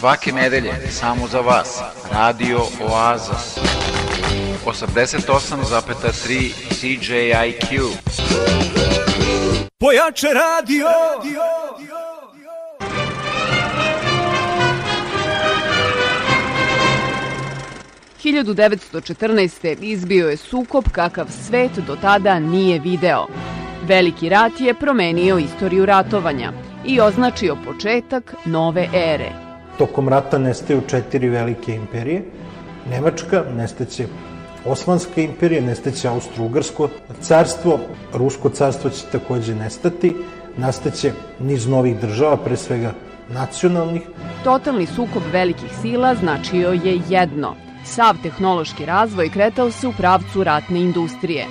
Svake 0.00 0.32
nedelje, 0.32 0.72
samo 0.90 1.28
za 1.28 1.40
vas, 1.40 1.80
Radio 2.12 2.58
Oaza. 2.58 3.34
88,3 4.66 6.52
CJIQ. 6.70 7.82
Pojače 9.78 10.26
radio! 10.26 10.86
1914. 18.24 19.76
izbio 19.80 20.28
je 20.28 20.36
sukob 20.36 20.84
kakav 20.92 21.26
svet 21.46 21.72
do 21.86 21.96
tada 21.96 22.38
nije 22.38 22.78
video. 22.78 23.26
Veliki 23.82 24.28
rat 24.28 24.60
je 24.60 24.74
promenio 24.74 25.38
istoriju 25.38 25.86
ratovanja 25.86 26.52
i 26.86 27.00
označio 27.00 27.56
početak 27.64 28.34
nove 28.44 28.88
ere. 28.94 29.49
Tokom 29.78 30.08
rata 30.08 30.38
nestaju 30.38 30.80
četiri 30.88 31.28
velike 31.28 31.74
imperije. 31.74 32.22
Nemačka, 32.90 33.44
nestaće 33.56 34.06
Osmanska 34.64 35.20
imperija, 35.20 35.60
nestaće 35.60 36.08
Austro-Ugarsko 36.08 36.88
carstvo, 37.20 37.78
Rusko 38.14 38.48
carstvo 38.48 38.90
će 38.90 39.06
takođe 39.12 39.54
nestati, 39.54 40.16
nastaće 40.56 41.12
niz 41.38 41.66
novih 41.66 42.00
država, 42.00 42.36
pre 42.36 42.56
svega 42.56 42.92
nacionalnih. 43.28 44.02
Totalni 44.44 44.86
sukob 44.86 45.22
velikih 45.32 45.70
sila 45.82 46.14
značio 46.14 46.70
je 46.70 47.00
jedno. 47.08 47.54
Sav 47.84 48.16
tehnološki 48.22 48.84
razvoj 48.84 49.28
kretao 49.28 49.70
se 49.70 49.86
u 49.86 49.92
pravcu 49.92 50.44
ratne 50.44 50.80
industrije. 50.80 51.46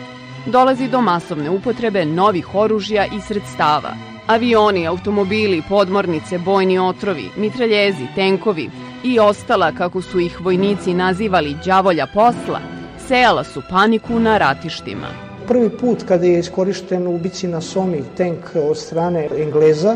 Dolazi 0.46 0.88
do 0.88 1.02
masovne 1.02 1.50
upotrebe 1.50 2.06
novih 2.06 2.56
oružja 2.56 3.06
i 3.06 3.22
sredstava. 3.22 4.09
Avioni, 4.30 4.88
automobili, 4.88 5.64
podmornice, 5.70 6.38
bojni 6.38 6.80
otrovi, 6.80 7.30
mitraljezi, 7.38 8.08
tenkovi 8.16 8.70
i 9.04 9.20
ostala, 9.20 9.72
kako 9.72 10.02
su 10.02 10.20
ih 10.20 10.42
vojnici 10.42 10.94
nazivali, 10.94 11.56
đavolja 11.66 12.06
posla, 12.14 12.60
sejala 13.08 13.44
su 13.44 13.62
paniku 13.70 14.20
na 14.20 14.38
ratištima. 14.38 15.08
Prvi 15.48 15.70
put 15.70 16.04
kada 16.08 16.26
je 16.26 16.40
iskorišten 16.40 17.08
u 17.08 17.18
bici 17.18 17.48
na 17.48 17.62
Somi 17.62 18.04
tank 18.18 18.56
od 18.70 18.78
strane 18.78 19.28
Engleza, 19.38 19.96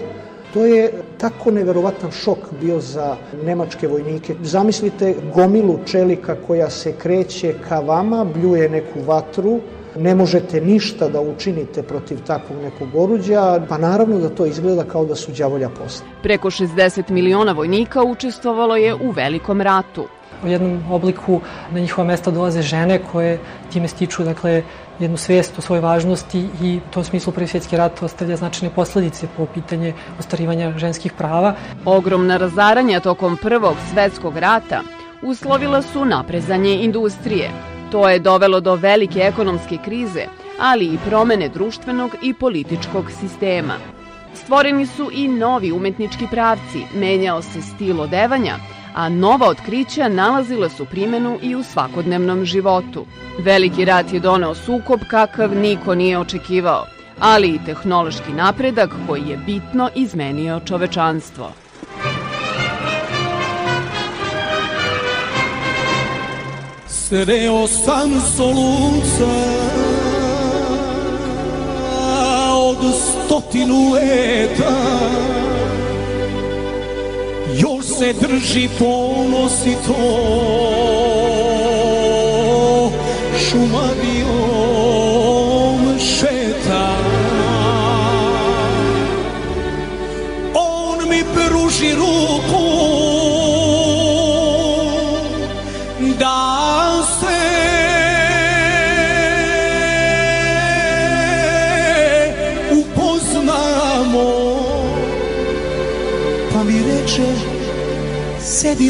to 0.53 0.65
je 0.65 0.91
tako 1.17 1.51
neverovatan 1.51 2.11
šok 2.11 2.39
bio 2.61 2.79
za 2.79 3.15
nemačke 3.45 3.87
vojnike. 3.87 4.35
Zamislite 4.41 5.15
gomilu 5.35 5.79
čelika 5.85 6.35
koja 6.47 6.69
se 6.69 6.93
kreće 6.97 7.53
ka 7.69 7.79
vama, 7.79 8.25
bljuje 8.25 8.69
neku 8.69 9.01
vatru, 9.05 9.59
ne 9.97 10.15
možete 10.15 10.61
ništa 10.61 11.07
da 11.09 11.21
učinite 11.21 11.83
protiv 11.83 12.19
takvog 12.27 12.61
nekog 12.61 12.95
oruđa, 12.95 13.61
pa 13.69 13.77
naravno 13.77 14.19
da 14.19 14.29
to 14.29 14.45
izgleda 14.45 14.83
kao 14.83 15.05
da 15.05 15.15
su 15.15 15.31
đavolja 15.31 15.69
posla. 15.69 16.05
Preko 16.23 16.49
60 16.49 17.09
miliona 17.09 17.51
vojnika 17.51 18.03
učestvovalo 18.03 18.75
je 18.75 18.95
u 18.95 19.11
velikom 19.11 19.61
ratu. 19.61 20.07
U 20.43 20.47
jednom 20.47 20.91
obliku 20.91 21.41
na 21.71 21.79
njihova 21.79 22.07
mesta 22.07 22.31
dolaze 22.31 22.61
žene 22.61 22.99
koje 23.11 23.39
time 23.73 23.87
stiču 23.87 24.23
dakle, 24.23 24.63
jednu 24.99 25.17
svest 25.17 25.59
o 25.59 25.61
svojoj 25.61 25.81
važnosti 25.81 26.47
i 26.61 26.77
u 26.77 26.93
tom 26.93 27.03
smislu 27.03 27.33
Prvi 27.33 27.47
svjetski 27.47 27.77
rat 27.77 28.03
ostavlja 28.03 28.35
značajne 28.35 28.75
posledice 28.75 29.27
po 29.37 29.45
pitanje 29.45 29.93
ostarivanja 30.19 30.73
ženskih 30.77 31.13
prava. 31.13 31.55
Ogromna 31.85 32.37
razaranja 32.37 32.99
tokom 32.99 33.37
Prvog 33.41 33.75
svetskog 33.91 34.37
rata 34.37 34.81
uslovila 35.23 35.81
su 35.81 36.05
naprezanje 36.05 36.75
industrije. 36.75 37.72
To 37.93 38.09
je 38.09 38.19
dovelo 38.19 38.59
do 38.59 38.75
velike 38.75 39.19
ekonomske 39.19 39.77
krize, 39.85 40.25
ali 40.59 40.85
i 40.85 40.97
promene 41.05 41.49
društvenog 41.49 42.15
i 42.21 42.33
političkog 42.33 43.11
sistema. 43.19 43.73
Stvoreni 44.33 44.85
su 44.85 45.09
i 45.13 45.27
novi 45.27 45.71
umetnički 45.71 46.27
pravci, 46.31 46.81
menjao 46.95 47.41
se 47.41 47.61
stil 47.61 48.01
odevanja, 48.01 48.55
a 48.95 49.09
nova 49.09 49.47
otkrića 49.47 50.09
nalazila 50.09 50.69
su 50.69 50.85
primenu 50.85 51.39
i 51.41 51.55
u 51.55 51.63
svakodnevnom 51.63 52.45
životu. 52.45 53.05
Veliki 53.39 53.85
rat 53.85 54.13
je 54.13 54.19
doneo 54.19 54.55
sukob 54.55 54.99
kakav 55.09 55.55
niko 55.55 55.95
nije 55.95 56.19
očekivao, 56.19 56.85
ali 57.19 57.47
i 57.47 57.65
tehnološki 57.65 58.31
napredak 58.31 58.89
koji 59.07 59.21
je 59.27 59.37
bitno 59.37 59.89
izmenio 59.95 60.61
čovečanstvo. 60.65 61.62
Sreo 67.13 67.67
sam 67.67 68.21
solunca 68.37 69.29
od 72.55 72.77
stotinu 72.95 73.93
leta 73.93 74.73
Još 77.57 77.85
se 77.85 78.13
drži 78.13 78.69
ponosi 78.79 79.75
to 79.87 80.23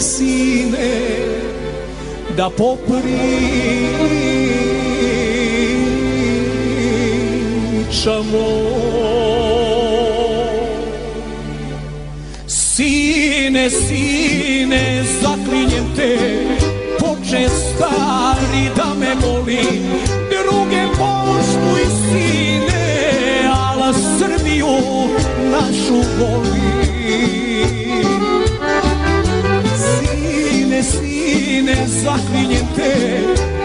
sedi 0.04 0.16
sine 0.16 0.90
da 2.38 2.50
popričamo. 2.50 3.14
Sine, 12.48 13.70
sine, 13.70 15.04
zaklinjem 15.22 15.96
te 15.96 16.18
Poče 17.00 17.50
stari 17.50 18.70
da 18.76 18.94
me 19.00 19.16
voli 19.22 19.62
Druge 20.30 20.84
poštuj 20.98 21.86
sine 21.86 22.84
Ala 23.54 23.94
Srbiju 23.94 24.68
našu 25.52 26.02
voli 26.20 26.53
Sine, 30.84 31.76
zaklinjem 31.88 32.68
te 32.76 32.94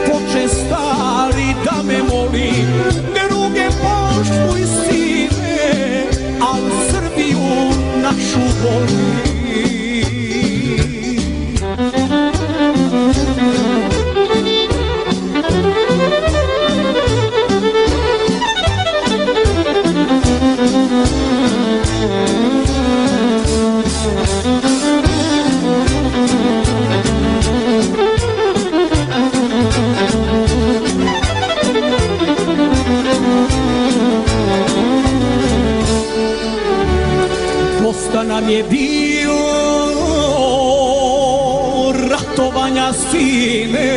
Poče 0.07 0.49
stari 0.49 1.55
da 1.65 1.83
me 1.83 2.03
voli 2.03 2.51
Druge 3.15 3.69
poštuj 3.69 4.61
sine 4.61 6.05
Ala 6.41 6.71
Srbiju 6.91 7.49
našu 8.03 8.41
voli 8.63 9.28
nam 38.41 38.51
je 38.51 38.63
bilo 38.63 39.49
ratovanja 42.11 42.93
sine. 42.93 43.91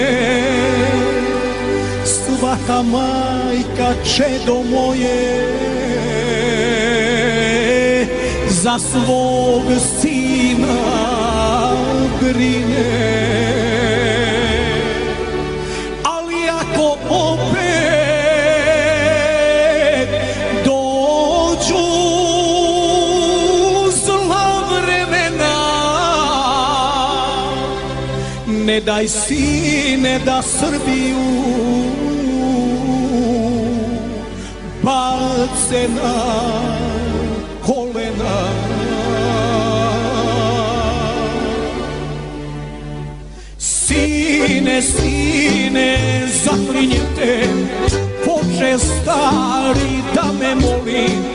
Svaka 2.06 2.82
majka 2.82 3.94
čedo 4.16 4.64
moje 4.64 5.48
Za 8.50 8.80
svog 8.80 9.64
sina 10.02 10.78
brine 12.22 13.32
Daj 28.86 29.08
sine 29.08 30.20
da 30.26 30.42
Srbiju 30.42 31.18
bace 34.84 35.88
na 35.96 36.14
kolena. 37.66 38.38
Sine, 43.58 44.82
sine, 44.82 45.98
zaklinjem 46.44 47.06
te 47.16 47.44
Poče 48.26 48.78
stari 48.78 50.02
da 50.16 50.26
me 50.40 50.56
moli 50.56 51.31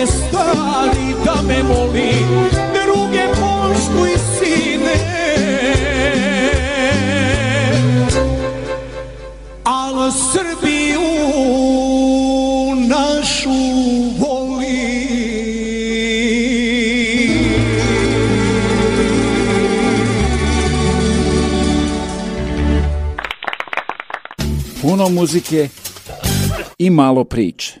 prestali 0.00 1.14
da 1.24 1.42
me 1.42 1.62
moli 1.62 2.12
druge 2.72 3.26
poštu 3.28 4.06
i 4.06 4.18
sine. 4.18 4.94
Al 9.64 10.10
Srbiju 10.12 11.00
našu 12.88 13.50
voli. 14.18 14.80
Puno 24.82 25.08
muzike 25.08 25.68
i 26.78 26.90
malo 26.90 27.24
priče. 27.24 27.79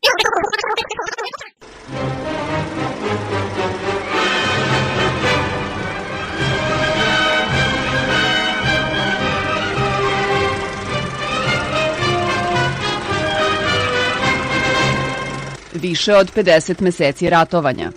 Više 15.82 16.16
od 16.16 16.32
50 16.36 16.82
meseci 16.82 17.30
ratovanja. 17.30 17.90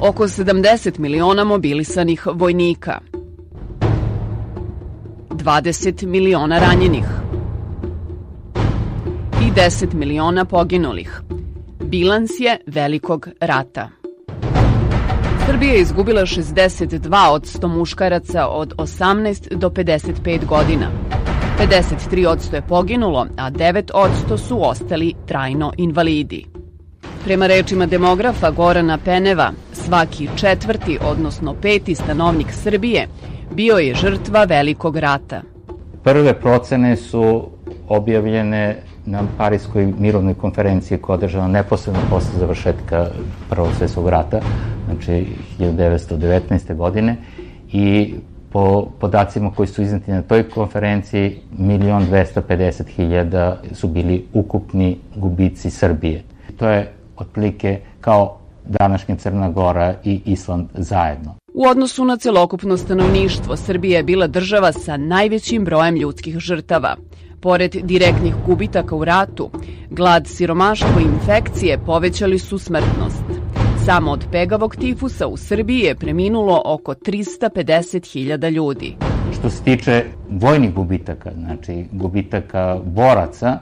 Oko 0.00 0.28
70 0.28 0.98
miliona 0.98 1.44
mobilisanih 1.44 2.26
vojnika. 2.34 3.00
20 5.30 6.06
miliona 6.06 6.58
ranjenih. 6.58 7.04
I 9.42 9.52
10 9.56 9.94
miliona 9.94 10.44
poginulih. 10.44 11.20
Bilans 11.80 12.30
je 12.38 12.58
velikog 12.66 13.28
rata. 13.40 13.90
Srbija 15.46 15.72
je 15.72 15.80
izgubila 15.80 16.22
62 16.22 17.30
od 17.30 17.42
100 17.42 17.68
muškaraca 17.68 18.46
od 18.46 18.74
18 18.76 19.54
do 19.54 19.68
55 19.68 20.46
godina. 20.46 20.90
53% 21.58 22.54
je 22.54 22.62
poginulo, 22.62 23.26
a 23.36 23.50
9% 23.50 24.38
su 24.38 24.68
ostali 24.68 25.14
trajno 25.26 25.72
invalidi. 25.76 26.53
Prema 27.24 27.46
rečima 27.46 27.86
demografa 27.86 28.50
Gorana 28.50 28.98
Peneva, 29.04 29.52
svaki 29.72 30.28
četvrti, 30.36 30.98
odnosno 31.02 31.54
peti 31.62 31.94
stanovnik 31.94 32.46
Srbije 32.52 33.08
bio 33.54 33.76
je 33.76 33.94
žrtva 33.94 34.44
velikog 34.44 34.96
rata. 34.96 35.42
Prve 36.02 36.40
procene 36.40 36.96
su 36.96 37.48
objavljene 37.88 38.76
na 39.06 39.22
Parijskoj 39.38 39.92
mirovnoj 39.98 40.34
konferenciji 40.34 40.98
koja 40.98 41.14
je 41.14 41.18
održana 41.18 41.48
neposredno 41.48 42.00
posle 42.10 42.38
završetka 42.38 43.06
Prvog 43.50 43.68
svjetskog 43.78 44.08
rata, 44.08 44.40
znači 44.86 45.26
1919. 45.58 46.76
godine 46.76 47.16
i 47.72 48.14
po 48.52 48.88
podacima 49.00 49.50
koji 49.50 49.66
su 49.66 49.82
iznati 49.82 50.10
na 50.10 50.22
toj 50.22 50.50
konferenciji, 50.50 51.40
1.250.000 51.58 53.54
su 53.72 53.88
bili 53.88 54.24
ukupni 54.32 54.98
gubici 55.16 55.70
Srbije. 55.70 56.22
To 56.56 56.68
je 56.68 56.93
otprilike 57.16 57.80
kao 58.00 58.38
današnja 58.66 59.16
Crna 59.16 59.50
Gora 59.50 59.94
i 60.04 60.20
Island 60.24 60.68
zajedno. 60.74 61.34
U 61.54 61.66
odnosu 61.66 62.04
na 62.04 62.16
celokupno 62.16 62.76
stanovništvo, 62.76 63.56
Srbija 63.56 63.96
je 63.96 64.02
bila 64.02 64.26
država 64.26 64.72
sa 64.72 64.96
najvećim 64.96 65.64
brojem 65.64 65.96
ljudskih 65.96 66.38
žrtava. 66.38 66.96
Pored 67.40 67.76
direktnih 67.82 68.34
gubitaka 68.46 68.96
u 68.96 69.04
ratu, 69.04 69.50
glad, 69.90 70.26
siromaštvo 70.26 71.00
i 71.00 71.04
infekcije 71.04 71.78
povećali 71.86 72.38
su 72.38 72.58
smrtnost. 72.58 73.24
Samo 73.84 74.10
od 74.10 74.24
pegavog 74.32 74.76
tifusa 74.76 75.26
u 75.26 75.36
Srbiji 75.36 75.78
je 75.78 75.94
preminulo 75.94 76.62
oko 76.64 76.94
350.000 76.94 78.50
ljudi. 78.50 78.96
Što 79.38 79.50
se 79.50 79.62
tiče 79.62 80.04
vojnih 80.30 80.74
gubitaka, 80.74 81.30
znači 81.38 81.84
gubitaka 81.92 82.78
boraca, 82.84 83.58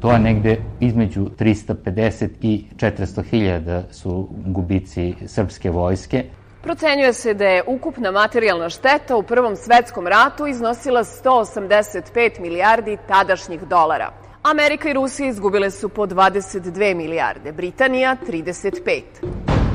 to 0.00 0.12
je 0.12 0.18
negde 0.18 0.56
između 0.80 1.20
350 1.38 2.28
i 2.42 2.64
400 2.76 3.22
hiljada 3.24 3.82
su 3.92 4.28
gubici 4.46 5.14
srpske 5.26 5.70
vojske. 5.70 6.24
Procenjuje 6.62 7.12
se 7.12 7.34
da 7.34 7.44
je 7.44 7.62
ukupna 7.66 8.10
materijalna 8.10 8.68
šteta 8.68 9.16
u 9.16 9.22
Prvom 9.22 9.56
svetskom 9.56 10.06
ratu 10.06 10.46
iznosila 10.46 11.04
185 11.04 12.40
milijardi 12.40 12.98
tadašnjih 13.08 13.60
dolara. 13.60 14.12
Amerika 14.42 14.90
i 14.90 14.92
Rusija 14.92 15.28
izgubile 15.28 15.70
su 15.70 15.88
po 15.88 16.06
22 16.06 16.94
milijarde, 16.94 17.52
Britanija 17.52 18.16
35. 18.26 19.02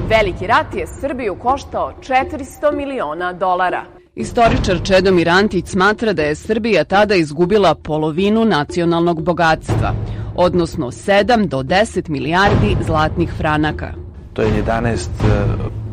Veliki 0.10 0.48
rat 0.48 0.76
je 0.76 0.88
Srbiju 0.88 1.36
koštao 1.36 1.94
400 2.00 2.76
miliona 2.76 3.34
dolara. 3.34 4.03
Istoričar 4.16 4.80
Čedomir 4.84 5.30
Antić 5.30 5.68
smatra 5.68 6.14
da 6.14 6.22
je 6.24 6.36
Srbija 6.36 6.84
tada 6.84 7.16
izgubila 7.16 7.76
polovinu 7.76 8.46
nacionalnog 8.46 9.22
bogatstva, 9.22 9.94
odnosno 10.36 10.92
7 10.92 11.48
do 11.48 11.64
10 11.64 12.10
milijardi 12.10 12.78
zlatnih 12.86 13.34
franaka. 13.38 13.94
To 14.34 14.42
je 14.42 14.64
11 14.68 15.08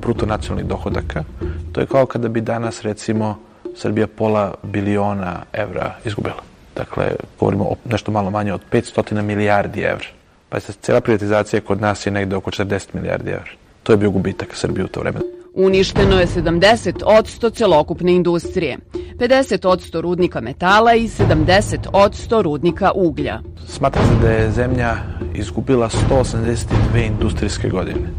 bruto 0.01 0.27
nacionalnih 0.27 0.69
dohodaka. 0.69 1.25
To 1.73 1.81
je 1.81 1.87
kao 1.87 2.07
kada 2.07 2.29
bi 2.29 2.41
danas, 2.41 2.83
recimo, 2.83 3.39
Srbija 3.77 4.07
pola 4.07 4.55
biliona 4.63 5.43
evra 5.53 5.95
izgubila. 6.05 6.43
Dakle, 6.77 7.05
govorimo 7.39 7.65
o 7.65 7.75
nešto 7.91 8.13
malo 8.13 8.31
manje 8.31 8.53
od 8.53 8.61
500 8.73 9.23
milijardi 9.23 9.81
evra. 9.81 10.07
Pa 10.49 10.61
se 10.61 10.73
cela 10.73 11.01
privatizacija 11.01 11.61
kod 11.61 11.81
nas 11.81 12.07
je 12.07 12.13
negde 12.13 12.37
oko 12.37 12.51
40 12.51 12.87
milijardi 12.93 13.31
evra. 13.31 13.51
To 13.83 13.93
je 13.93 13.97
bio 13.97 14.11
gubitak 14.11 14.49
Srbije 14.55 14.85
u 14.85 14.89
to 14.89 15.01
vreme. 15.01 15.40
Uništeno 15.55 16.21
je 16.21 16.27
70% 16.27 17.55
celokupne 17.55 18.13
industrije, 18.13 18.79
50% 19.19 20.01
rudnika 20.01 20.41
metala 20.41 20.95
i 20.95 21.09
70% 21.09 22.43
rudnika 22.43 22.91
uglja. 22.95 23.41
Smatra 23.67 24.03
se 24.03 24.15
da 24.23 24.31
je 24.31 24.51
zemlja 24.51 24.97
izgubila 25.35 25.89
182 26.11 27.07
industrijske 27.07 27.69
godine. 27.69 28.11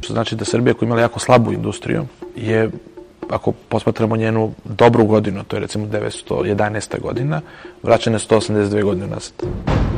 Što 0.00 0.12
znači 0.12 0.36
da 0.36 0.44
Srbija 0.44 0.74
koja 0.74 0.86
imala 0.86 1.00
jako 1.00 1.20
slabu 1.20 1.52
industriju 1.52 2.06
je 2.36 2.70
ako 3.30 3.52
posmatramo 3.52 4.16
njenu 4.16 4.52
dobru 4.64 5.04
godinu, 5.04 5.44
to 5.44 5.56
je 5.56 5.60
recimo 5.60 5.86
911. 5.86 7.00
godina, 7.00 7.40
vraćane 7.82 8.18
182 8.18 8.82
godine 8.82 9.06
nazad. 9.06 9.32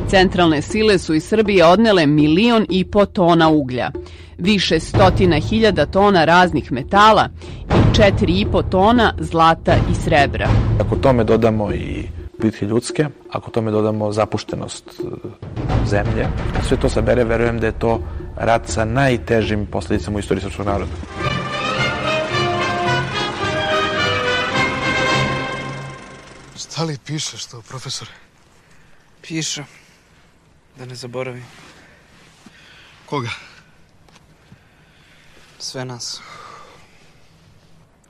Centralne 0.09 0.61
sile 0.61 0.97
su 0.97 1.13
iz 1.13 1.23
Srbije 1.23 1.65
odnele 1.65 2.05
milion 2.05 2.65
i 2.69 2.85
po 2.85 3.05
tona 3.05 3.49
uglja, 3.49 3.91
više 4.37 4.79
stotina 4.79 5.39
hiljada 5.39 5.85
tona 5.85 6.25
raznih 6.25 6.71
metala 6.71 7.29
i 7.69 7.95
četiri 7.95 8.39
i 8.39 8.45
po 8.51 8.61
tona 8.61 9.13
zlata 9.19 9.75
i 9.91 9.95
srebra. 9.95 10.49
Ako 10.79 10.95
tome 10.95 11.23
dodamo 11.23 11.73
i 11.73 12.03
bitke 12.41 12.65
ljudske, 12.65 13.05
ako 13.31 13.51
tome 13.51 13.71
dodamo 13.71 14.11
zapuštenost 14.11 15.01
zemlje, 15.85 16.27
kad 16.55 16.65
sve 16.65 16.77
to 16.77 16.89
sabere, 16.89 17.23
verujem 17.23 17.59
da 17.59 17.65
je 17.65 17.79
to 17.79 17.99
rat 18.35 18.61
sa 18.65 18.85
najtežim 18.85 19.65
posledicama 19.65 20.17
u 20.17 20.19
istoriji 20.19 20.41
srpskog 20.41 20.65
naroda. 20.65 20.91
Šta 26.77 26.85
li 26.85 26.97
pišeš 27.05 27.45
to, 27.45 27.61
profesore? 27.61 28.11
Piše. 29.21 29.63
Da 30.77 30.85
ne 30.85 30.95
zaboravim. 30.95 31.45
Koga? 33.05 33.29
Sve 35.59 35.85
nas. 35.85 36.21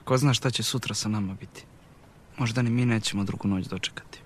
Ko 0.03 0.17
zna 0.17 0.33
šta 0.33 0.51
će 0.51 0.63
sutra 0.63 0.95
sa 0.95 1.09
nama 1.09 1.33
biti. 1.33 1.63
Možda 2.37 2.61
ni 2.61 2.69
mi 2.69 2.85
nećemo 2.85 3.23
drugu 3.23 3.47
noć 3.47 3.65
dočekati. 3.65 4.19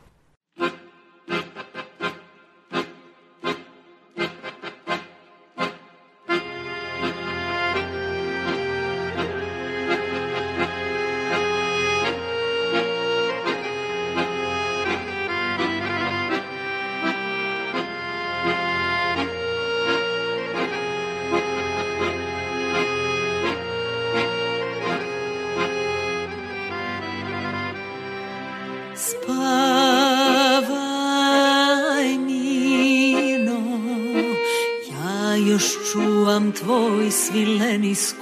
many 37.72 37.94
schools. 37.94 38.21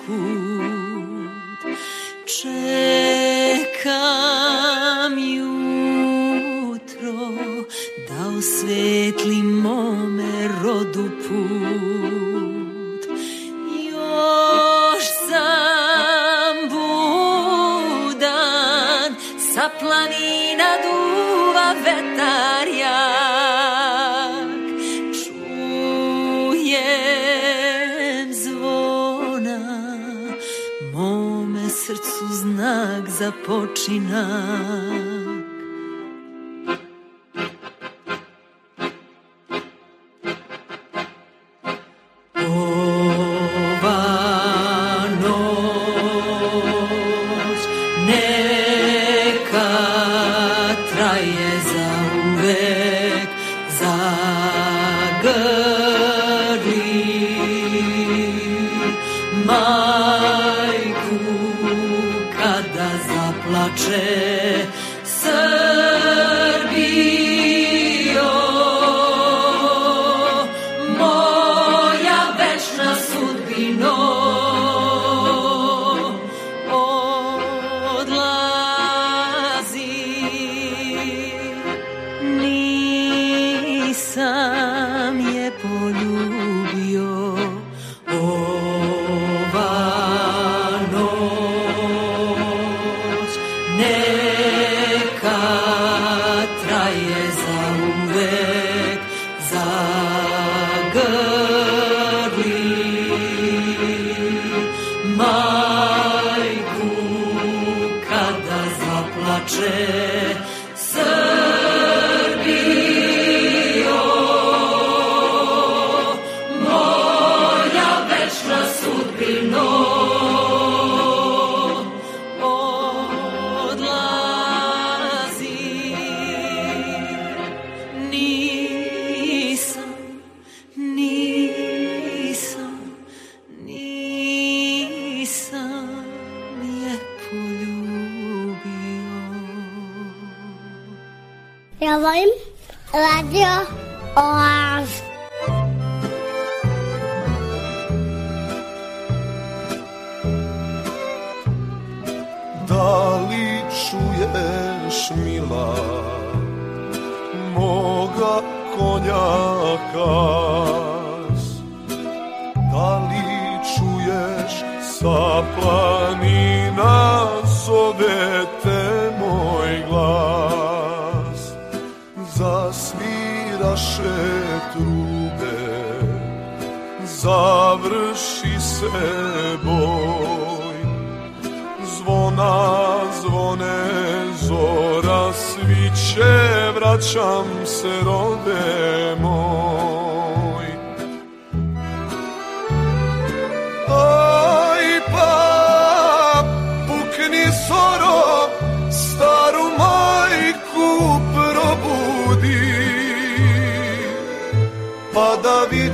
the 205.42 205.68
beauty. 205.70 205.89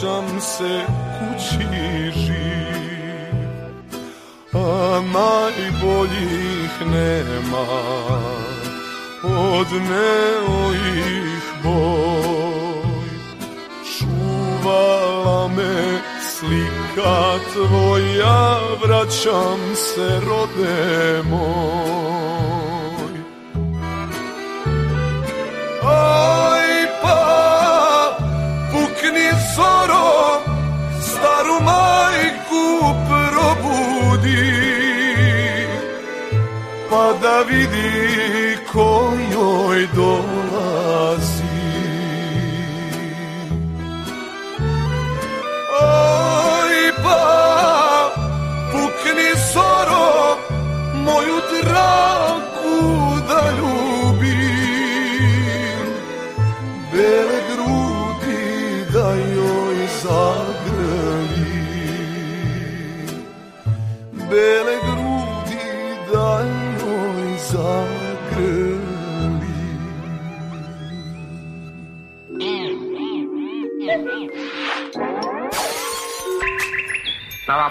vraćam 0.00 0.40
se 0.40 0.86
kući 1.18 1.66
živ, 2.20 3.34
a 4.52 5.00
najboljih 5.12 6.70
nema 6.86 7.66
odneo 9.24 10.72
ih 10.72 11.42
boj. 11.62 13.08
Čuvala 13.98 15.48
me 15.48 16.00
slika 16.38 17.38
tvoja, 17.52 18.58
vraćam 18.82 19.60
se 19.74 20.20
rode 20.26 21.22
moj. 21.30 21.99
vidi 37.48 38.58
ko 38.72 39.12
dođe 39.34 40.29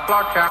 ploča. 0.07 0.47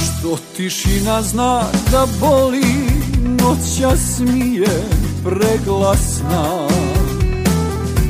Što 0.00 0.36
tišina 0.56 1.22
zna 1.22 1.62
da 1.92 2.06
boli, 2.20 2.64
noća 3.24 3.96
smije 3.96 4.68
preglasna 5.24 6.68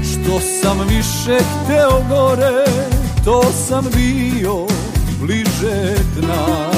Što 0.03 0.41
sam 0.41 0.79
više 0.89 1.39
hteo 1.39 2.03
gore, 2.09 2.90
što 3.31 3.43
sam 3.53 3.85
bio 3.97 4.67
bliže 5.21 5.95
dna. 6.17 6.71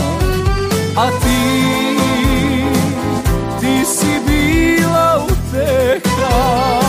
A 0.97 1.11
ti, 1.11 1.97
ti 3.61 3.85
si 3.85 4.21
bila 4.27 5.27
uteha 5.27 6.81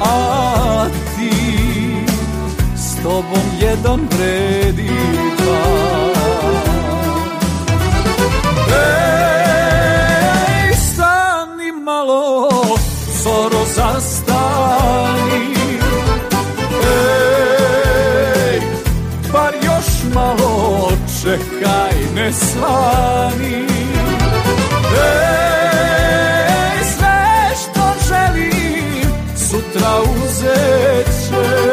A 0.00 0.86
ti, 1.16 1.36
s 2.76 3.02
tobom 3.02 3.46
jedan 3.60 4.00
vredi 4.10 4.90
čekaj, 21.62 21.94
ne 22.14 22.32
svani. 22.32 23.66
Ej, 24.94 26.84
sve 26.96 27.22
što 27.62 27.82
želim 28.08 29.12
sutra 29.36 29.92
uzet 30.24 31.06
će 31.06 31.71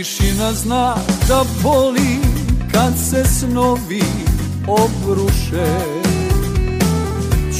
tišina 0.00 0.52
zna 0.52 0.94
da 1.28 1.44
boli 1.62 2.18
kad 2.72 2.92
se 3.10 3.24
snovi 3.24 4.02
obruše. 4.66 5.66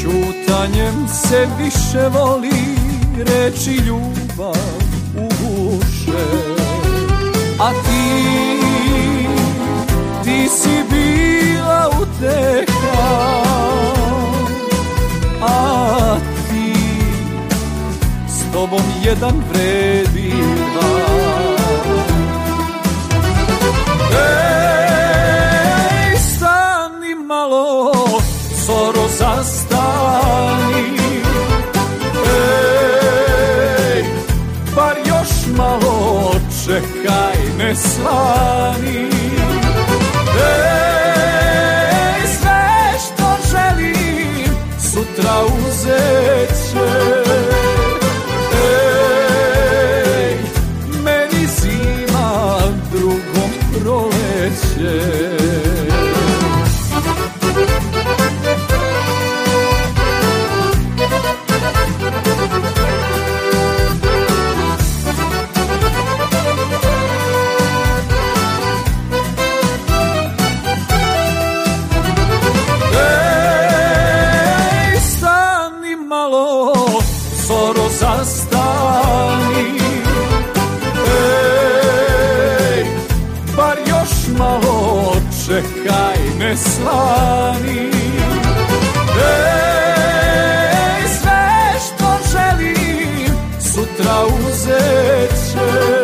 Ćutanjem 0.01 1.09
se 1.09 1.49
više 1.59 2.09
voli 2.09 2.61
reči 3.17 3.71
ljubav 3.71 4.55
uguše 5.17 6.27
A 7.59 7.71
ti, 7.73 8.57
ti 10.25 10.49
si 10.49 10.85
bila 10.91 11.91
uteha 12.03 13.43
A 15.43 16.17
ti, 16.49 16.75
s 18.29 18.53
tobom 18.53 18.83
jedan 19.05 19.43
vredi 19.53 20.30
čekaj, 36.71 37.39
ne 37.59 37.75
svani 37.77 39.20
slani. 86.81 87.91
Ej, 89.81 91.09
sve 91.21 91.81
što 91.87 92.09
želim 92.33 93.35
sutra 93.61 94.25
uzet 94.49 95.31
će 95.53 96.00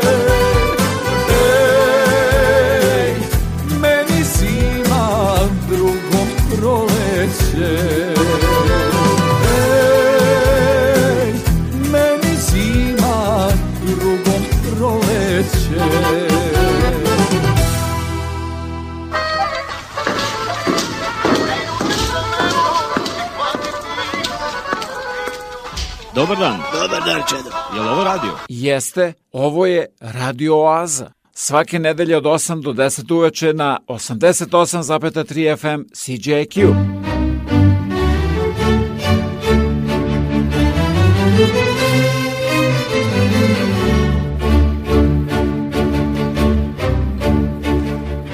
Dobar 26.26 26.38
dan. 26.38 26.60
Dobar 26.72 27.04
dan, 27.06 27.22
Čedo. 27.28 27.50
Je 27.74 27.80
li 27.80 27.88
ovo 27.88 28.04
radio? 28.04 28.32
Jeste, 28.48 29.12
ovo 29.32 29.66
je 29.66 29.86
Radio 30.00 30.56
Oaza. 30.56 31.10
Svake 31.32 31.78
nedelje 31.78 32.16
od 32.16 32.24
8 32.24 32.62
do 32.62 32.72
10 32.72 33.14
uveče 33.14 33.52
na 33.52 33.78
88,3 33.88 35.56
FM 35.56 35.82
CJQ. 35.94 36.74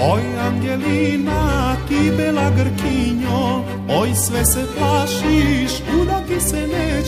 Oj 0.01 0.23
Angelina, 0.47 1.77
ti 1.89 2.13
bela 2.17 2.51
Grkinjo, 2.57 3.65
oj 3.89 4.15
sve 4.15 4.45
se 4.45 4.67
plašiš, 4.79 5.71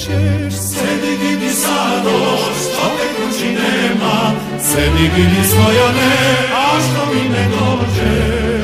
nećeš. 0.09 0.55
Sedi 0.59 1.17
vidi 1.23 1.51
sado, 1.51 2.37
što 2.61 2.89
te 2.99 3.09
kući 3.15 3.47
nema, 3.47 4.33
sedi 4.61 5.11
vidi 5.17 5.49
svojane, 5.49 6.13
a 6.55 6.81
što 6.81 7.15
mi 7.15 7.29
ne 7.29 7.49
dođe. 7.49 8.64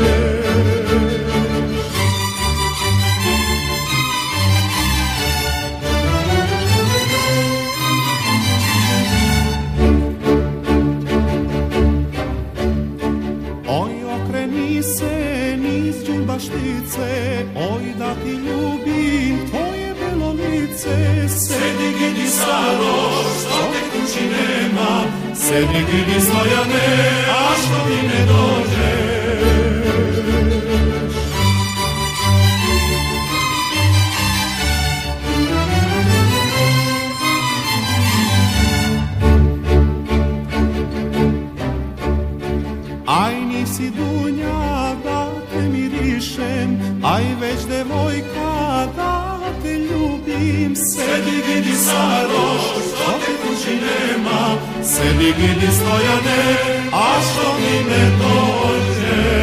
Staro, 22.42 22.96
što 23.40 23.56
te 23.72 23.80
kući 23.90 24.24
nema, 24.34 24.92
sedi 25.34 25.84
gidi 25.90 26.20
svojane, 26.20 26.88
a 27.30 27.54
što 27.62 27.88
mi 27.88 28.08
ne 28.08 28.26
dođe. 28.26 29.10
Aj 43.06 43.34
nisi 43.34 43.90
dunja 43.90 44.94
da 45.04 45.28
te 45.52 45.68
mirišem, 45.68 46.80
aj 47.04 47.24
već 47.40 47.60
devojka 47.68 48.49
vidim 50.60 50.76
Sedi 50.76 51.36
gidi 51.46 51.76
Saro, 51.76 52.58
što 52.60 53.12
ti 53.12 53.32
kući 53.42 53.74
nema 53.74 54.56
Sedi 54.84 55.24
gidi 55.24 55.72
Stojane, 55.72 56.56
a 56.92 57.20
što 57.22 57.54
mi 57.54 57.90
ne 57.90 58.10
dođe 58.18 59.40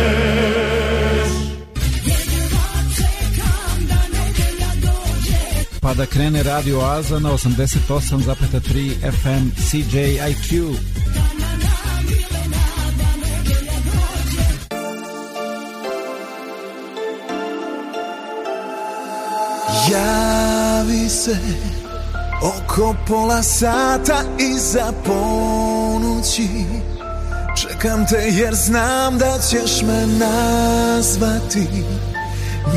pa 5.82 5.94
da 5.94 6.06
krene 6.06 6.44
Radio 6.44 6.80
Aza 6.80 7.20
na 7.20 7.32
88,3 7.32 9.12
FM 9.12 9.50
CJIQ. 9.58 10.76
Yeah. 19.90 20.27
Javi 20.78 21.10
se 21.10 21.38
oko 22.42 22.96
pola 23.08 23.44
sata 23.44 24.24
iza 24.38 24.94
ponoći. 25.06 26.48
Čekam 27.62 28.06
te 28.08 28.30
jer 28.30 28.56
znam 28.56 29.18
da 29.18 29.40
ćeš 29.40 29.82
me 29.82 30.08
nazvati. 30.08 31.68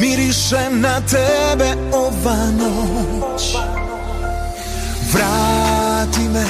Miriše 0.00 0.70
na 0.70 1.00
tebe 1.00 1.74
ova 1.92 2.46
noć. 2.58 3.56
Vrati 5.12 6.28
me. 6.32 6.46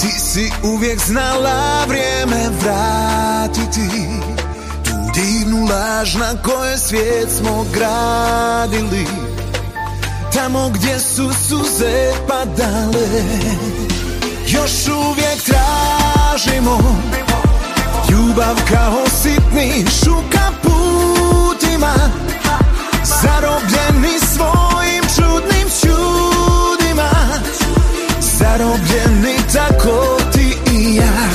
Ti 0.00 0.20
si 0.20 0.52
uvijek 0.62 1.00
znala 1.06 1.84
vrijeme 1.86 2.50
vratiti. 2.60 3.88
Tu 4.84 4.94
divnu 5.14 5.64
laž 5.64 6.14
na 6.14 6.42
kojoj 6.42 6.78
svijet 6.78 7.30
smo 7.30 7.64
gradili 7.72 9.27
Tamo 10.38 10.68
gdje 10.68 10.98
su 10.98 11.30
suze 11.48 12.12
padale 12.28 13.08
Još 14.46 14.88
uvijek 14.88 15.42
tražimo 15.42 16.78
Ljubav 18.10 18.56
kao 18.70 19.04
sitni 19.22 19.84
šuka 20.04 20.50
putima 20.62 21.94
Zarobljeni 23.22 24.18
svojim 24.34 25.04
čudnim 25.16 25.68
čudima. 25.80 27.10
Zarobljeni 28.20 29.36
tako 29.52 30.18
ti 30.32 30.56
i 30.72 30.96
ja 30.96 31.28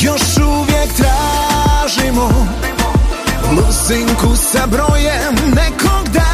Još 0.00 0.36
uvijek 0.36 0.88
tražimo 0.96 2.46
Luzinku 3.50 4.36
sa 4.36 4.66
brojem 4.66 5.34
nekog 5.54 6.08
datuma 6.08 6.31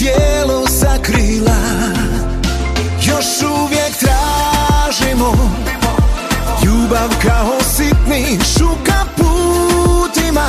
tijelo 0.00 0.66
sakrila. 0.66 1.60
Još 3.02 3.26
uvijek 3.42 3.92
tražimo 3.98 5.32
Ljubav 6.64 7.08
kao 7.22 7.58
sitni 7.76 8.38
šuka 8.58 9.04
putima 9.16 10.48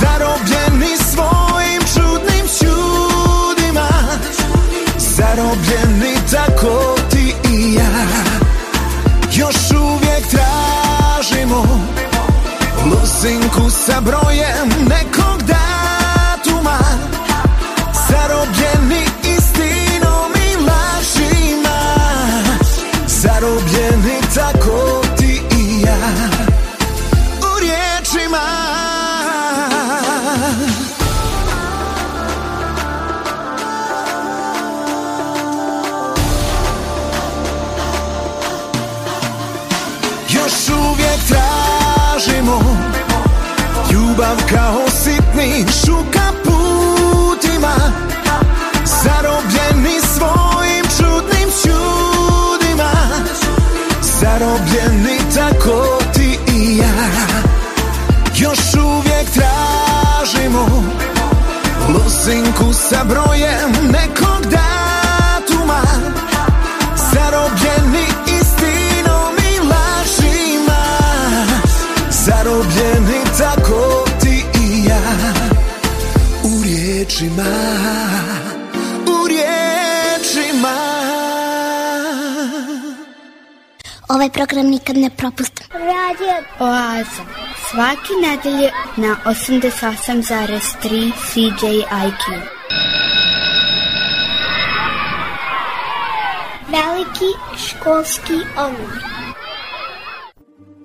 Zarobljeni 0.00 0.96
svojim 1.12 1.82
čudnim 1.94 2.46
čudima. 2.58 3.88
Zarobljeni 4.98 6.14
tako 6.32 6.96
ti 7.10 7.34
i 7.52 7.74
ja. 7.74 8.06
Još 9.32 9.56
uvijek 9.70 10.24
tražimo 10.30 11.64
Luzinku 12.84 13.70
sa 13.70 14.00
brojem 14.00 14.68
nekog 14.88 15.33
Ljubav 44.14 44.36
kao 44.50 44.88
sitni 44.90 45.64
šuka 45.84 46.32
putima 46.44 47.74
Zarobljeni 48.84 50.00
svojim 50.00 50.84
čudnim 50.96 51.48
čudima. 51.62 52.90
Zarobljeni 54.20 55.18
tako 55.34 55.98
ti 56.14 56.38
i 56.56 56.78
ja 56.78 57.06
Još 58.36 58.74
uvijek 58.74 59.26
tražimo 59.30 60.84
Luzinku 61.88 62.72
sa 62.72 63.04
brojem 63.04 63.72
nekog 63.92 64.33
riječima 77.20 77.44
U 79.06 79.28
riječima 79.28 80.74
Ovaj 84.08 84.30
program 84.30 84.66
nikad 84.66 84.96
ne 84.96 85.10
propustim. 85.10 85.66
Radio 85.72 86.34
Oaza. 86.58 87.22
Svaki 87.70 88.12
nedelje 88.22 88.70
na 88.96 89.16
88,3 89.24 91.12
CJIQ. 91.32 92.40
Veliki 96.68 97.58
školski 97.58 98.34
omor. 98.56 99.13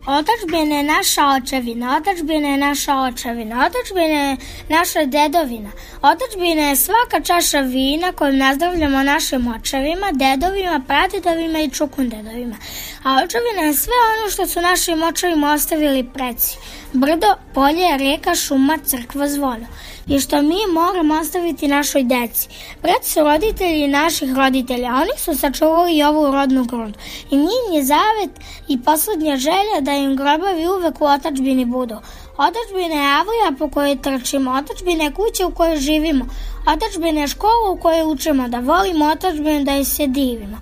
Otačbina 0.09 0.75
je 0.75 0.83
naša 0.83 1.21
očevina, 1.27 1.97
otačbina 1.97 2.49
je 2.49 2.57
naša 2.57 2.95
očevina, 2.97 3.65
otačbina 3.67 4.19
je 4.29 4.37
naša 4.69 5.05
dedovina. 5.05 5.71
Otačbina 6.01 6.61
je 6.69 6.75
svaka 6.75 7.19
čaša 7.23 7.59
vina 7.59 8.11
koju 8.11 8.33
nazdravljamo 8.33 9.03
našim 9.03 9.47
očevima, 9.47 10.11
dedovima, 10.11 10.81
pradedovima 10.87 11.59
i 11.59 11.69
čukundedovima. 11.69 12.55
A 13.03 13.21
očevina 13.23 13.61
je 13.67 13.73
sve 13.73 13.93
ono 14.13 14.31
što 14.31 14.47
su 14.47 14.61
našim 14.61 15.03
očevima 15.03 15.53
ostavili 15.53 16.09
preci. 16.13 16.57
Brdo, 16.93 17.35
polje, 17.53 17.97
reka, 17.97 18.35
šuma, 18.35 18.77
crkva, 18.85 19.27
zvono. 19.27 19.65
I 20.09 20.19
što 20.19 20.41
mi 20.41 20.55
moramo 20.73 21.19
ostaviti 21.19 21.67
našoj 21.67 22.03
deci. 22.03 22.47
Preci 22.81 23.11
su 23.11 23.19
roditelji 23.19 23.87
naših 23.87 24.35
roditelja, 24.35 24.95
oni 24.95 25.17
su 25.17 25.37
sačuvali 25.37 26.03
ovu 26.03 26.31
rodnu 26.31 26.63
grudu. 26.63 26.99
I 27.31 27.37
njim 27.37 27.73
je 27.73 27.83
zavet 27.83 28.29
i 28.67 28.81
poslednja 28.81 29.37
želja 29.37 29.81
da 29.81 29.91
im 29.91 30.15
grobovi 30.15 30.67
uvek 30.67 31.01
u 31.01 31.05
otačbini 31.05 31.65
budu. 31.65 31.95
Otačbina 32.37 32.95
je 32.95 33.15
avlija 33.19 33.51
po 33.59 33.69
kojoj 33.69 34.01
trčimo, 34.01 34.51
otačbina 34.51 35.03
je 35.03 35.11
kuća 35.11 35.47
u 35.47 35.51
kojoj 35.51 35.77
živimo, 35.77 36.25
otačbina 36.73 37.21
je 37.21 37.27
škola 37.27 37.71
u 37.71 37.77
kojoj 37.77 38.03
učimo, 38.03 38.47
da 38.47 38.59
volimo 38.59 39.05
otačbinu, 39.05 39.63
da 39.63 39.73
joj 39.73 39.85
se 39.85 40.07
divimo 40.07 40.57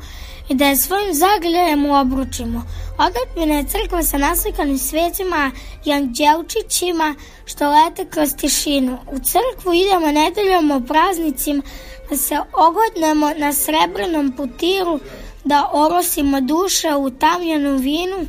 i 0.49 0.55
da 0.55 0.65
je 0.65 0.75
svojim 0.75 1.13
zagljajem 1.13 1.85
obručimo. 1.91 2.63
Odopljena 2.97 3.55
je 3.55 3.65
crkva 3.65 4.03
sa 4.03 4.17
naslikanim 4.17 4.77
svećama 4.77 5.51
i 5.85 5.91
anđelčićima 5.91 7.15
što 7.45 7.69
lete 7.69 8.05
kroz 8.05 8.29
tišinu. 8.37 8.97
U 9.11 9.19
crkvu 9.19 9.73
idemo 9.73 10.07
nedeljom 10.11 10.71
o 10.71 10.81
praznicima 10.87 11.63
da 12.09 12.17
se 12.17 12.39
ogodnemo 12.53 13.31
na 13.37 13.53
srebrnom 13.53 14.31
putiru, 14.37 14.99
da 15.43 15.69
orosimo 15.73 16.41
duše 16.41 16.95
u 16.95 17.09
tamljenu 17.09 17.77
vinu 17.77 18.25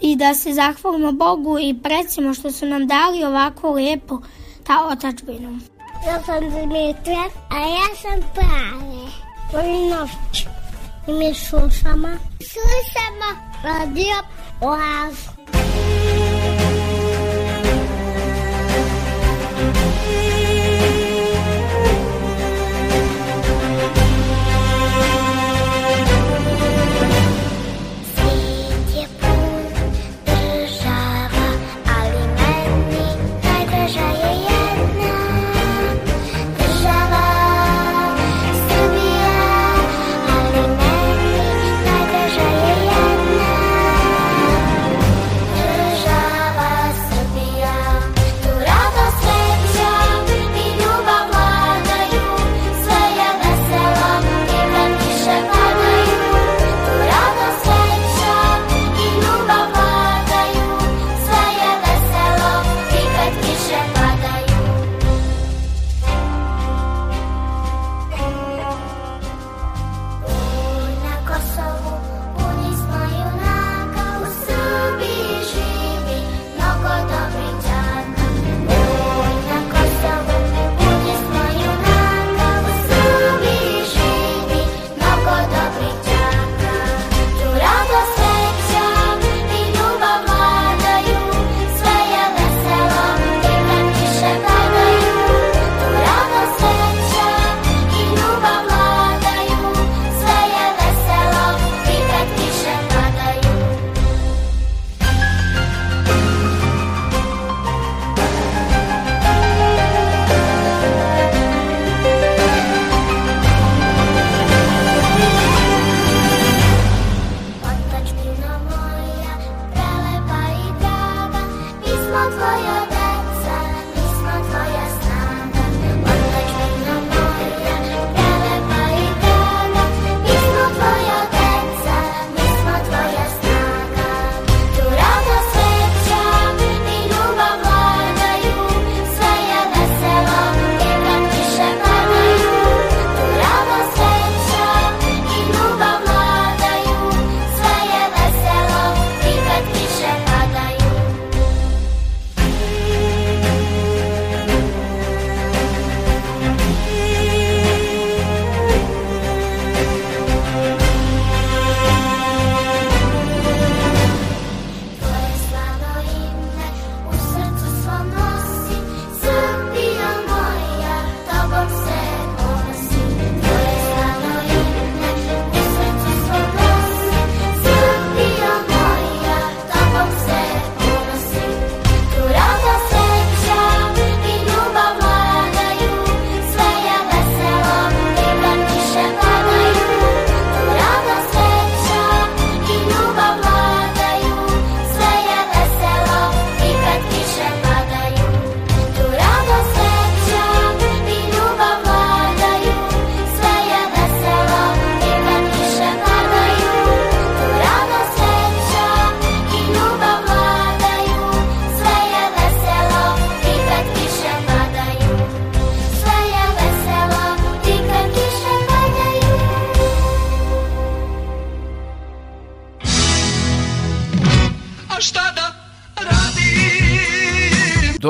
i 0.00 0.16
da 0.16 0.34
se 0.34 0.52
zahvalimo 0.52 1.12
Bogu 1.12 1.58
i 1.58 1.74
predsimo 1.82 2.34
što 2.34 2.52
su 2.52 2.66
nam 2.66 2.86
dali 2.86 3.24
ovako 3.24 3.70
lepo 3.70 4.18
ta 4.66 4.86
otačbinu. 4.86 5.58
Ja 6.06 6.22
sam 6.22 6.40
Dimitra, 6.40 7.24
a 7.50 7.58
ja 7.58 7.88
sam 8.02 8.20
Prave. 8.34 9.08
Oni 9.54 9.88
noć 9.88 10.53
ime 11.06 11.34
slušamo. 11.34 12.08
Slušamo 12.40 13.28
radio 13.64 14.16
oazu. 14.60 15.34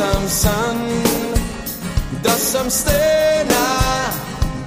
sam 0.00 0.28
san 0.28 0.78
Da 2.22 2.30
sam 2.30 2.70
stena 2.70 3.64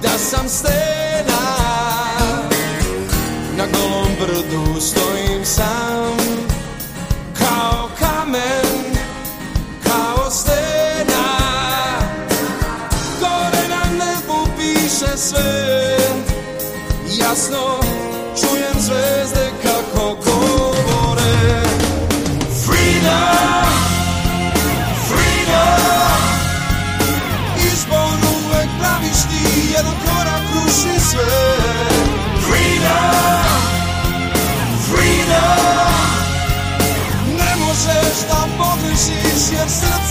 Da 0.02 0.18
sam 0.18 0.48
stena. 0.48 1.40
Na 3.56 3.64
golom 3.66 4.08
brdu 4.20 4.80
stojim 4.80 5.44
sam 5.44 6.23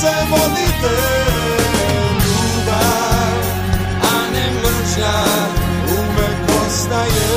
srce 0.04 0.26
vodite 0.30 0.96
Ljubav, 2.24 3.40
a 4.02 4.32
ne 4.34 4.46
mržnja. 4.52 5.14
Uvek 5.98 6.66
ostaje 6.66 7.33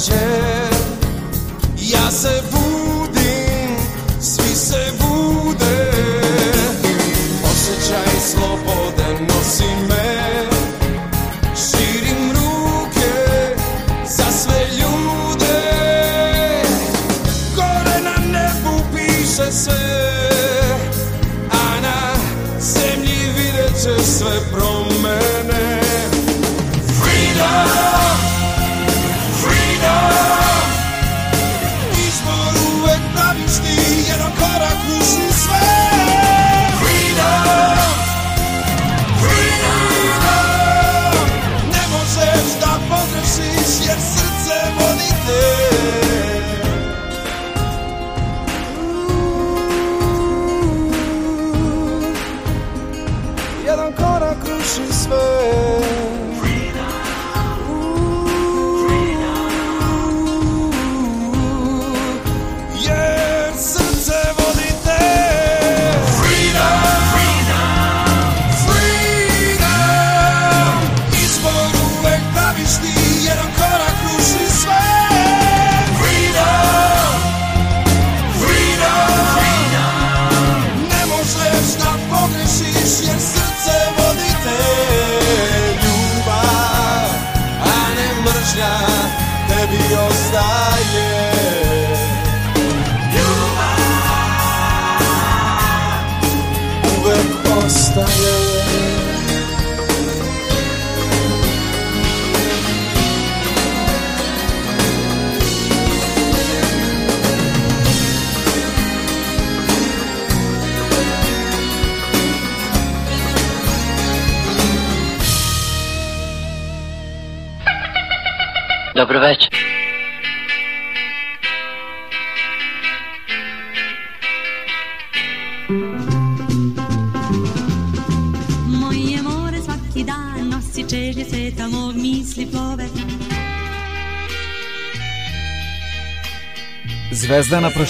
제 0.00 0.39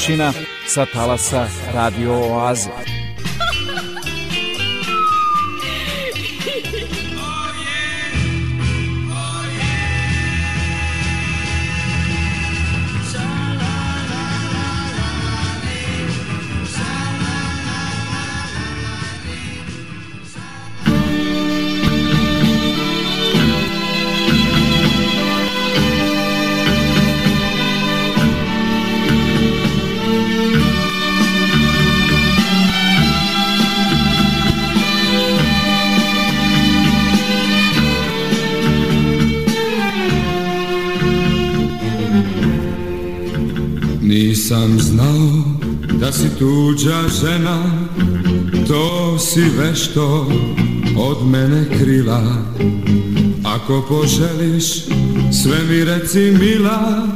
Prašina 0.01 0.33
sa 0.65 0.89
talasa 0.89 1.45
Radio 1.77 2.17
Oaze. 2.33 2.90
Tuđa 46.41 47.09
žena 47.21 47.62
To 48.69 49.19
si 49.19 49.45
vešto 49.59 50.33
od 50.97 51.27
mene 51.31 51.65
krila. 51.79 52.23
Ako 53.45 53.85
poželiš 53.89 54.65
sve 55.43 55.59
mi 55.69 55.85
reci 55.85 56.33
mila 56.41 57.09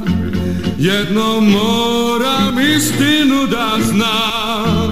Jednom 0.79 1.51
moram 1.51 2.59
istinu 2.77 3.47
da 3.51 3.79
znam. 3.85 4.91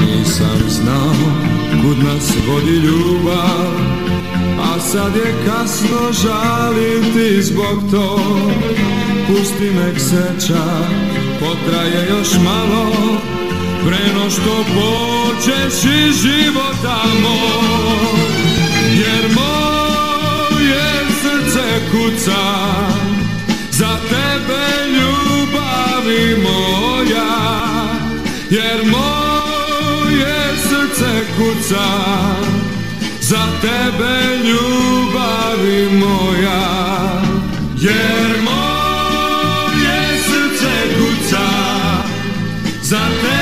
Nisam 0.00 0.60
znao 0.68 1.14
kud 1.82 2.04
nas 2.04 2.32
vodi 2.48 2.76
ljubav 2.76 3.74
A 4.60 4.80
sad 4.80 5.16
je 5.16 5.34
kasno 5.46 6.12
žalim 6.22 7.12
ti 7.14 7.42
zbog 7.42 7.90
to. 7.90 8.18
Pusti 9.26 9.70
nek 9.70 10.00
sreća 10.00 10.64
potraje 11.40 12.08
još 12.10 12.28
malo 12.44 13.33
Preno 13.86 14.30
što 14.30 14.64
pođeš 14.74 15.84
iz 15.84 16.16
života 16.22 17.02
moj 17.22 18.20
Jer 18.92 19.30
moje 19.34 21.06
srce 21.22 21.80
kuca 21.92 22.42
Za 23.70 23.96
tebe 24.10 24.64
ljubavi 24.96 26.42
moja 26.42 27.34
Jer 28.50 28.84
moje 28.86 30.56
srce 30.62 31.24
kuca 31.36 31.84
Za 33.20 33.46
tebe 33.60 34.36
ljubavi 34.48 35.88
moja 35.92 36.62
Jer 37.80 38.42
moje 38.44 40.18
srce 40.22 40.98
kuca 40.98 41.46
Za 42.82 43.00
tebe 43.22 43.33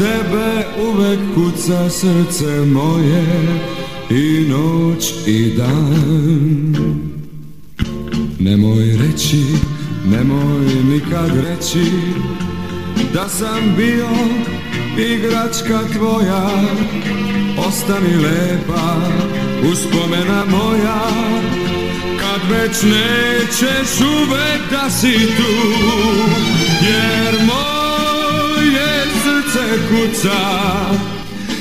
tebe 0.00 0.66
uvek 0.88 1.20
kuca 1.34 1.90
srce 1.90 2.64
moje 2.66 3.24
I 4.10 4.46
noć 4.48 5.12
i 5.26 5.54
dan. 5.56 6.76
Nemoj 8.38 8.96
reći, 8.96 9.44
nemoj 10.04 10.66
nikad 10.84 11.30
reći 11.44 11.90
Da 13.14 13.28
sam 13.28 13.74
bio 13.76 14.08
igračka 14.98 15.80
tvoja. 15.96 16.50
Ostani 17.68 18.16
lepa 18.16 18.96
uspomena 19.72 20.44
moja. 20.50 21.00
Kad 22.20 22.50
već 22.50 22.82
nećeš 22.82 24.00
uvek 24.00 24.70
da 24.70 24.90
si 24.90 25.12
tu 25.36 25.52
Jer 26.86 27.34
moje 27.46 27.69
srce 29.52 29.78
kuca 29.88 30.40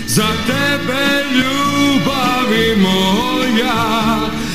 Za 0.08 0.28
tebe 0.48 1.24
ljubavi 1.34 2.76
moja 2.82 3.74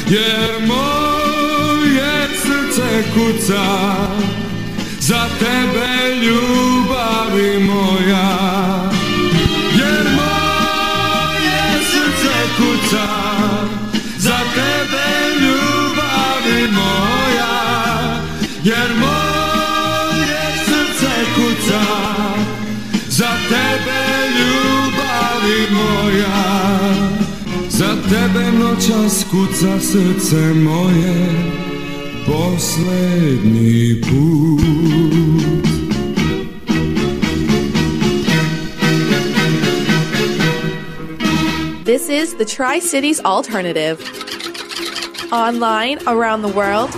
Jer 0.08 0.66
moje 0.66 2.28
srce 2.42 3.04
kuca 3.14 3.64
Za 5.00 5.26
tebe 5.38 6.14
ljubavi 6.26 7.58
moja 7.58 8.26
Jer 9.78 10.04
moje 10.16 11.80
srce 11.90 12.34
kuca 12.56 13.23
tebe 28.34 28.58
noćas 28.58 29.24
kuca 29.30 29.80
srce 29.80 30.54
moje 30.54 31.14
Poslednji 32.26 34.00
put 34.02 34.64
This 41.84 42.08
is 42.08 42.34
the 42.34 42.44
Tri 42.44 42.80
Cities 42.80 43.20
Alternative. 43.24 43.98
Online 45.32 45.98
around 46.06 46.42
the 46.42 46.48
world, 46.48 46.90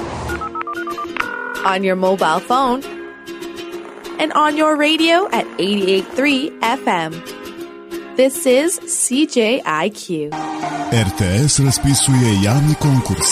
on 1.64 1.84
your 1.84 1.96
mobile 1.96 2.40
phone, 2.40 2.82
and 4.18 4.32
on 4.32 4.56
your 4.56 4.76
radio 4.76 5.28
at 5.32 5.44
88.3 5.58 6.58
FM. 6.60 7.35
This 8.16 8.46
is 8.46 8.78
CJIQ. 8.80 10.30
RTS 10.92 11.58
raspisuje 11.58 12.42
javni 12.44 12.74
konkurs. 12.80 13.28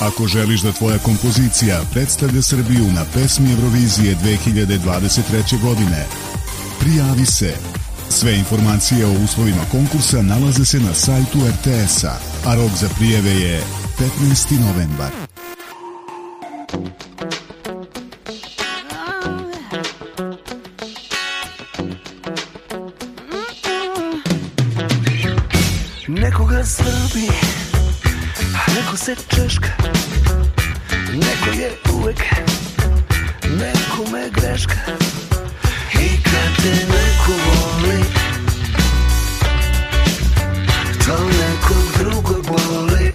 Ako 0.00 0.26
želiš 0.26 0.60
da 0.60 0.72
tvoja 0.72 0.98
kompozicija 0.98 1.80
predstavlja 1.92 2.42
Srbiju 2.42 2.84
na 2.84 3.04
pesmi 3.14 3.52
Eurovizije 3.52 4.16
2023. 4.16 5.62
godine, 5.62 6.06
prijavi 6.80 7.26
se. 7.26 7.54
Sve 8.08 8.38
informacije 8.38 9.06
o 9.06 9.24
uslovima 9.24 9.64
konkursa 9.70 10.22
nalaze 10.22 10.64
se 10.64 10.80
na 10.80 10.94
sajtu 10.94 11.38
RTS-a, 11.48 12.18
a 12.46 12.54
rok 12.54 12.70
za 12.80 12.88
prijeve 12.98 13.30
je 13.30 13.62
15. 14.20 14.60
novembar. 14.60 15.10
Srbi, 26.66 27.28
neko 28.74 28.96
se 28.96 29.16
češka 29.28 29.68
Neko 31.12 31.58
je 31.58 31.70
uvek 31.92 32.20
nekome 33.50 34.30
greška. 34.30 34.74
I 35.94 36.22
kad 36.22 36.56
te 36.62 36.70
neko 36.70 37.32
voli 37.46 38.04
To 41.06 41.18
nekog 41.24 41.98
drugog 41.98 42.46
boli 42.46 43.12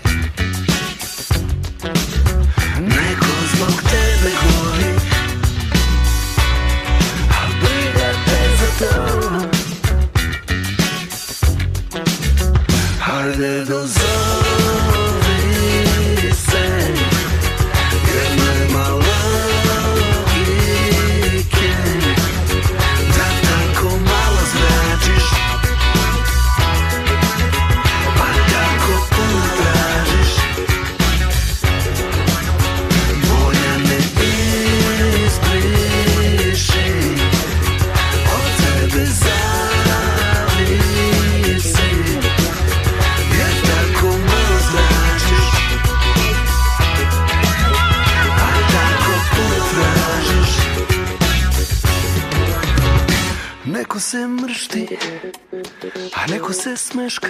neko 56.50 56.62
se 56.62 56.78
smeška 56.78 57.28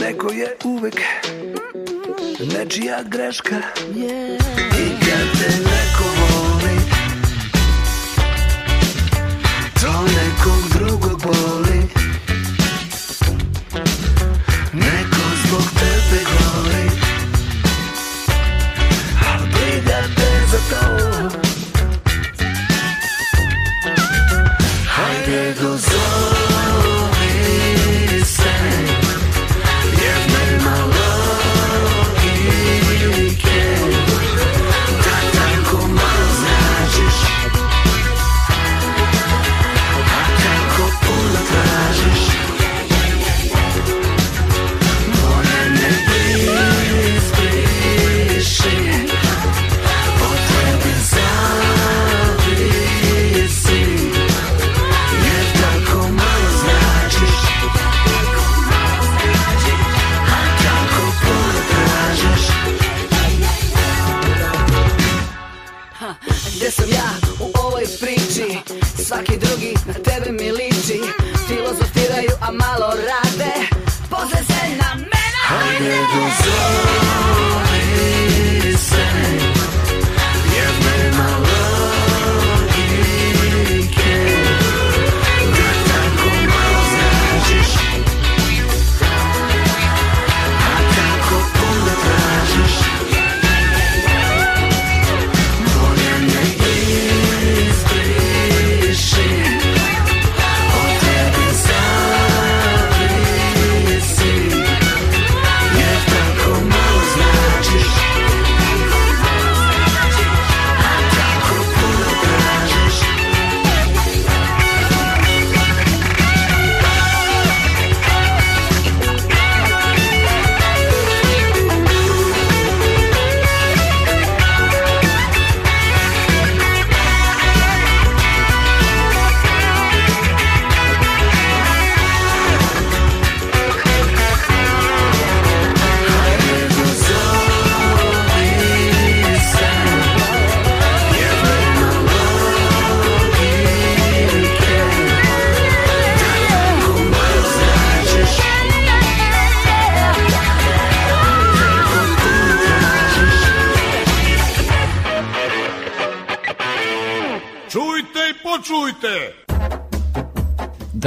Neko 0.00 0.32
je 0.32 0.56
uvek 0.64 1.00
Nečija 2.54 3.02
greška. 3.02 3.56
I 3.96 4.90
kad 5.00 5.40
te 5.40 5.50
neko 5.58 6.04
voli 6.18 6.76
To 9.80 9.92
nekog 10.02 10.78
drugog 10.78 11.22
boli 11.22 11.65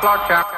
Nova 0.00 0.57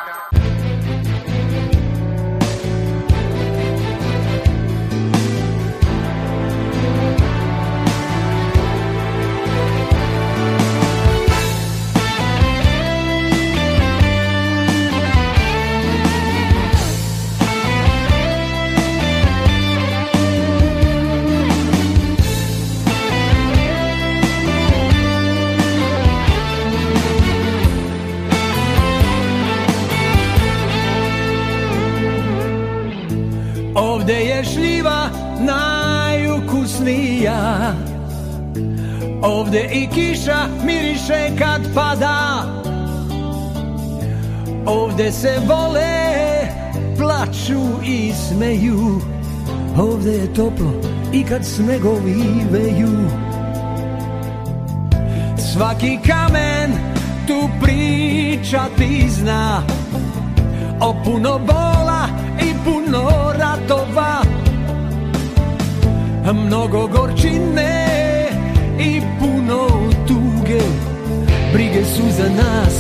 kiša 39.94 40.46
miriše 40.64 41.30
kad 41.38 41.74
pada. 41.74 42.44
Ovde 44.66 45.12
se 45.12 45.32
vole, 45.46 46.10
plaču 46.98 47.84
i 47.84 48.12
smeju. 48.12 49.00
Ovde 49.78 50.12
je 50.12 50.34
toplo 50.34 50.72
i 51.12 51.24
kad 51.24 51.44
snegovi 51.44 52.46
veju. 52.50 53.08
Svaki 55.52 55.98
kamen 56.06 56.72
tu 57.26 57.48
priča 57.62 58.64
ti 58.78 59.06
zna. 59.10 59.62
O 60.80 60.94
puno 61.04 61.38
bola 61.38 62.08
i 62.42 62.54
puno 62.64 63.32
ratova. 63.38 64.22
Mnogo 66.32 66.86
gorčine 66.86 67.89
puno 69.50 69.90
tuge 70.06 70.60
Brige 71.52 71.84
su 71.84 72.02
za 72.16 72.28
nas, 72.28 72.74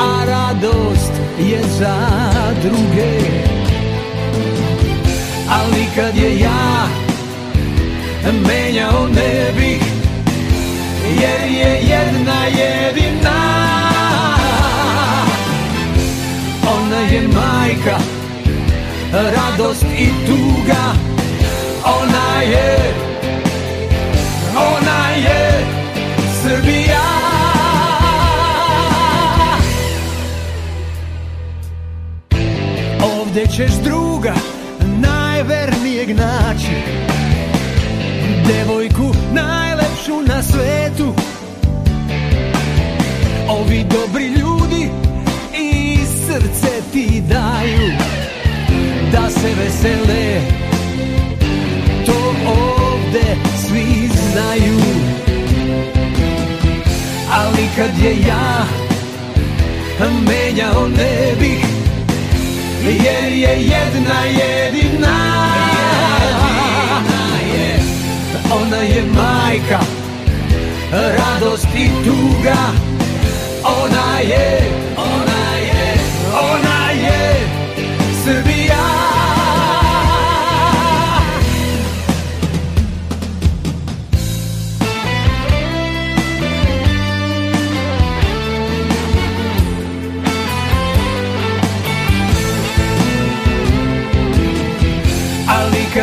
a 0.00 0.24
radost 0.24 1.12
je 1.38 1.62
za 1.78 1.96
druge. 2.62 3.18
Ali 5.50 5.86
kad 5.96 6.16
je 6.16 6.40
ja 6.40 6.88
menjao 8.32 9.08
ne 9.08 9.52
bih 9.58 9.82
Jer 11.20 11.50
je 11.50 11.80
jedna 11.88 12.44
jedina. 12.46 13.38
Ona 16.76 17.00
je 17.00 17.28
majka, 17.28 17.98
radost 19.12 19.84
i 19.98 20.08
tuga 20.26 20.94
Ona 21.84 22.42
je, 22.42 23.07
ona 24.80 25.08
Srbija. 26.42 27.02
Ovde 33.20 33.46
ćeš 33.46 33.70
druga 33.84 34.34
najvernijeg 35.00 36.16
naći. 36.16 36.76
Devojku 38.46 39.14
najlepšu 39.32 40.22
na 40.26 40.42
svetu. 40.42 41.14
Ovi 43.48 43.84
dobri 43.90 44.26
ljudi 44.26 44.90
i 45.58 45.98
srce 46.26 46.82
ti 46.92 47.22
daju. 47.28 47.92
Da 49.12 49.30
se 49.30 49.48
vesele 49.58 50.67
znaju. 54.38 54.78
Ali 57.32 57.68
kad 57.76 57.98
je 58.04 58.16
ja 58.28 58.66
menjao 60.00 60.88
ne 60.88 61.32
bih 61.40 61.64
Jer 62.84 63.32
je 63.32 63.62
jedna 63.62 64.20
jedina. 64.24 65.48
Ona 68.50 68.76
je 68.76 69.02
majka 69.02 69.80
Radost 70.92 71.66
i 71.76 71.88
tuga. 72.04 72.56
Ona 73.64 74.20
je 74.20 74.87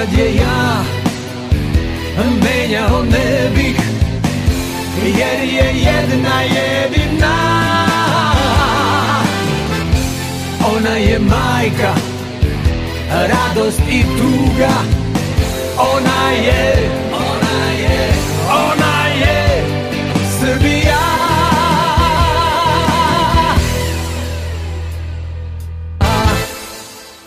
kad 0.05 0.19
je 0.19 0.35
ja 0.35 0.83
menjao 2.43 3.03
ne 3.03 3.49
bih 3.55 3.75
Jer 5.05 5.43
je 5.43 5.81
jedna 5.81 6.41
jedina. 6.41 7.35
Ona 10.75 10.95
je 10.97 11.19
majka 11.19 11.93
Radost 13.11 13.81
i 13.89 14.01
tuga. 14.01 14.73
Ona 15.77 16.31
je 16.31 16.89
Ona 17.13 17.71
je 17.71 18.13
Ona 18.49 19.07
je 19.07 19.63
Srbija 20.39 21.14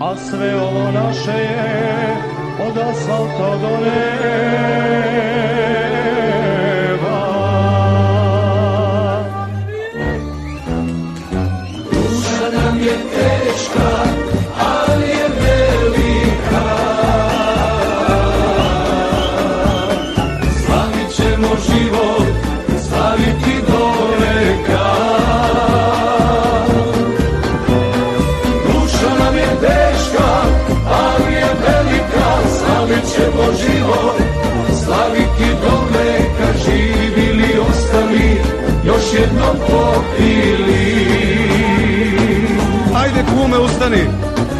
A 0.00 0.16
sve 0.16 0.60
ovo 0.60 0.90
naše 0.90 1.30
je 1.30 2.16
od 2.66 2.78
asfalta 2.78 3.56
do 3.62 3.70
neba 3.84 3.98
Duša 11.92 12.48
nam 12.52 12.78
je 12.80 12.96
teška, 13.14 13.90
jednom 39.20 39.56
popili 39.66 41.08
Ajde 42.96 43.24
kume 43.34 43.58
ustani, 43.58 44.04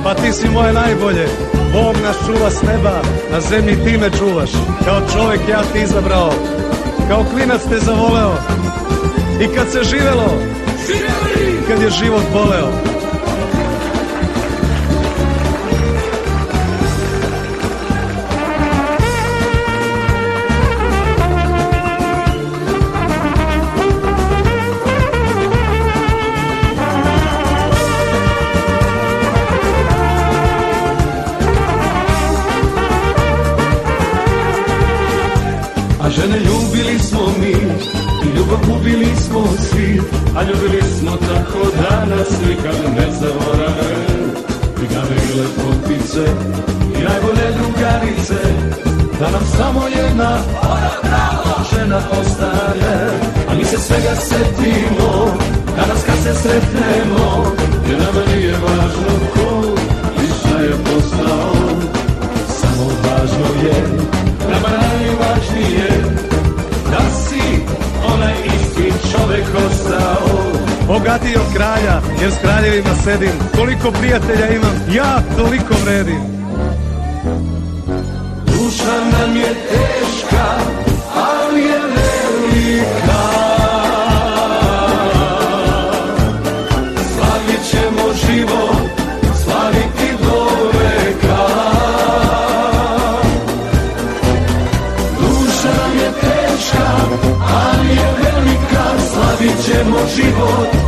pa 0.05 0.15
ti 0.15 0.33
si 0.33 0.49
moje 0.49 0.73
najbolje. 0.73 1.29
Bog 1.73 1.97
nas 2.03 2.17
čuva 2.27 2.51
s 2.51 2.63
neba, 2.63 3.03
na 3.33 3.41
zemlji 3.41 3.77
ti 3.85 3.99
me 3.99 4.11
čuvaš. 4.19 4.51
Kao 4.85 5.01
čovek 5.13 5.41
ja 5.49 5.63
ti 5.73 5.81
izabrao, 5.83 6.33
kao 7.09 7.25
klinac 7.35 7.61
te 7.69 7.79
zavoleo. 7.79 8.35
I 9.41 9.47
kad 9.57 9.73
se 9.73 9.83
živelo, 9.85 10.33
kad 11.69 11.83
je 11.83 11.91
život 11.91 12.23
boleo. 12.33 12.98
Svega 53.89 54.15
setimo 54.17 55.39
Danas 55.77 56.01
kad 56.07 56.17
se 56.25 56.43
sretnemo 56.43 57.55
Jer 57.89 57.99
nama 57.99 58.23
nije 58.35 58.53
važno 58.53 59.13
ko 59.35 59.75
I 60.23 60.27
šta 60.39 60.59
je 60.61 60.73
postao 60.85 61.53
Samo 62.61 62.85
važno 63.05 63.69
je 63.69 63.83
Nama 64.51 64.69
najvažnije 64.69 65.89
Da 66.91 67.01
si 67.29 67.61
onaj 68.15 68.35
isti 68.47 68.93
čovek 69.13 69.47
ostao 69.67 70.39
Bogatiji 70.87 71.37
od 71.37 71.55
kralja, 71.55 72.01
jer 72.21 72.33
s 72.33 72.39
kraljevima 72.43 72.95
sedim. 73.05 73.31
Koliko 73.57 73.91
prijatelja 73.91 74.49
imam, 74.49 74.75
ja 74.95 75.23
toliko 75.37 75.75
vredim. 75.85 76.21
Duša 78.47 78.95
nam 79.13 79.37
je 79.37 79.55
teška, 79.55 80.47
ali 81.15 81.61
je 81.61 81.79
velika 81.79 83.18
Slavit 99.79 99.95
ćemo 99.95 100.07
život, 100.17 100.88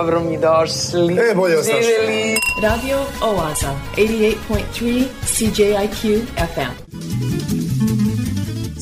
dobro 0.00 0.20
mi 0.20 0.38
došli. 0.38 1.14
E, 1.30 1.34
bolje 1.34 1.56
vas 1.56 1.66
našli. 1.66 1.82
Živjeli. 1.82 2.36
Radio 2.62 2.98
Oaza, 3.22 3.74
88.3 3.96 5.04
CJIQ 5.26 6.20
FM. 6.36 6.89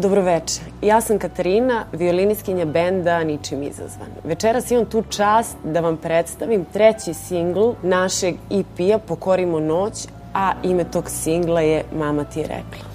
Dobroveče, 0.00 0.60
ja 0.82 1.00
sam 1.00 1.18
Katarina, 1.18 1.84
violiniskinja 1.92 2.64
benda 2.64 3.24
Ničim 3.24 3.62
izazvan. 3.62 4.08
Večeras 4.24 4.70
imam 4.70 4.86
tu 4.86 5.02
čast 5.02 5.56
da 5.64 5.80
vam 5.80 5.96
predstavim 5.96 6.64
treći 6.72 7.14
singl 7.14 7.70
našeg 7.82 8.34
EP-a 8.50 8.98
Pokorimo 8.98 9.60
noć, 9.60 10.06
a 10.34 10.52
ime 10.62 10.84
tog 10.84 11.10
singla 11.10 11.60
je 11.60 11.84
Mama 11.94 12.24
ti 12.24 12.40
je 12.40 12.46
rekla. 12.46 12.88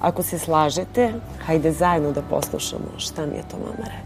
Ako 0.00 0.22
se 0.22 0.38
slažete, 0.38 1.12
hajde 1.46 1.72
zajedno 1.72 2.12
da 2.12 2.22
poslušamo 2.22 2.98
šta 2.98 3.26
mi 3.26 3.36
je 3.36 3.42
to 3.50 3.56
mama 3.56 3.84
rekla. 3.84 4.05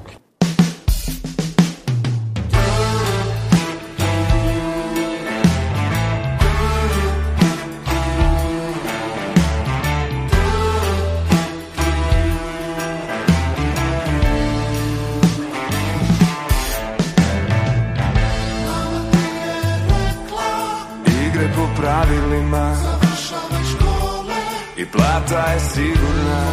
I 24.80 24.84
plata 24.86 25.52
je 25.52 25.60
sigurna. 25.60 26.44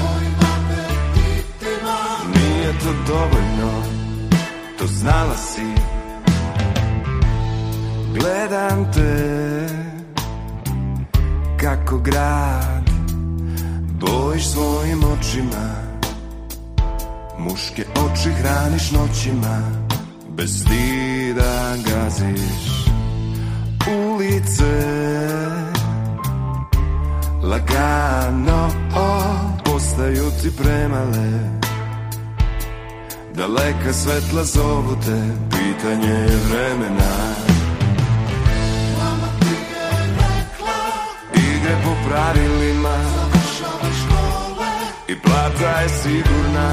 Nije 2.35 2.79
to 2.79 2.93
dovoljno 3.07 3.83
To 4.79 4.87
znala 4.87 5.37
si. 5.37 5.67
Gledam 8.19 8.91
te 8.93 9.67
Kako 11.59 11.97
grad 11.97 12.89
Bojiš 13.99 14.47
svojim 14.47 15.03
očima. 15.03 15.69
Muške 17.37 17.85
oči 17.95 18.29
hraniš 18.29 18.91
noćima 18.91 19.61
Bez 20.29 20.61
stida 20.61 21.75
gaziš 21.85 22.87
Ulice 23.87 25.66
Lagano 27.47 28.67
Postaju 29.63 30.31
ti 30.41 30.51
premale. 30.57 31.29
Daleka 33.33 33.93
svetla 33.93 34.43
zovu 34.43 34.95
te 35.05 35.21
Pitanje 35.49 36.09
je 36.09 36.37
vremena. 36.49 37.11
Igre 41.33 41.75
po 41.83 42.09
pravilima. 42.09 42.97
I 45.07 45.19
plata 45.19 45.81
je 45.81 45.89
sigurna. 45.89 46.69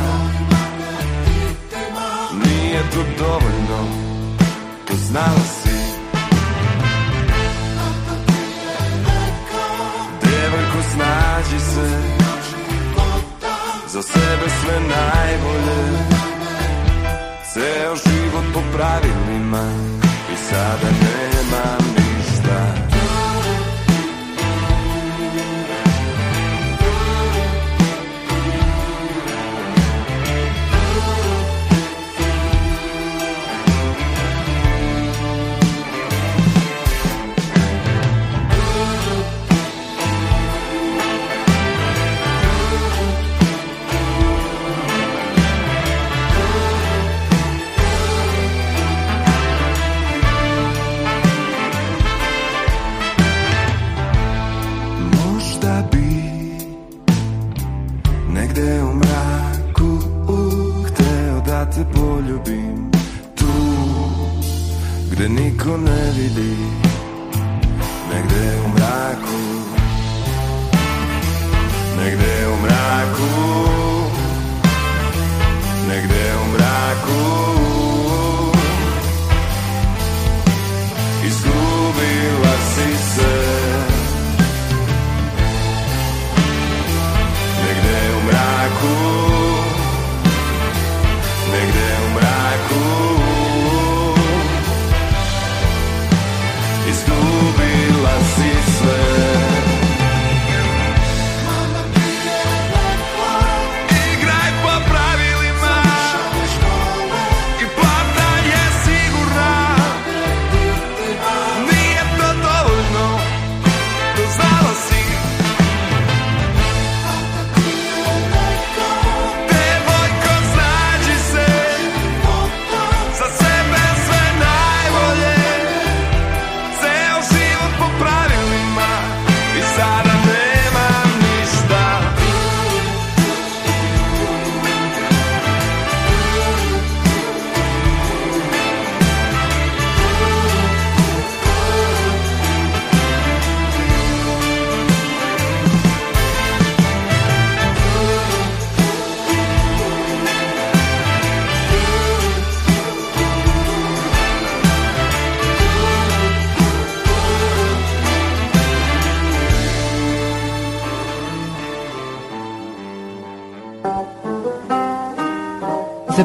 Nije 2.45 2.83
to 2.95 3.05
dovoljno. 3.19 3.89
To 4.87 4.95
znala 4.97 5.45
si 5.59 5.64
snađi 10.93 11.61
se. 11.61 11.89
Za 13.89 14.03
sebe 14.03 14.47
sve 14.61 14.81
najbolje. 14.81 16.15
Ceo 17.53 17.95
život 17.97 18.45
po 18.55 18.61
pravilima 18.77 19.65
I 20.33 20.37
sada 20.37 20.91
nemam 21.03 21.95
ništa 21.97 22.94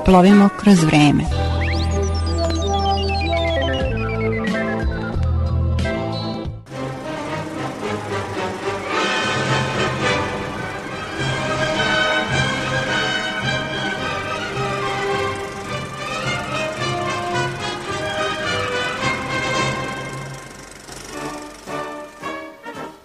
Zaplovimo 0.10 0.50
kroz 0.58 0.84
vreme. 0.84 1.24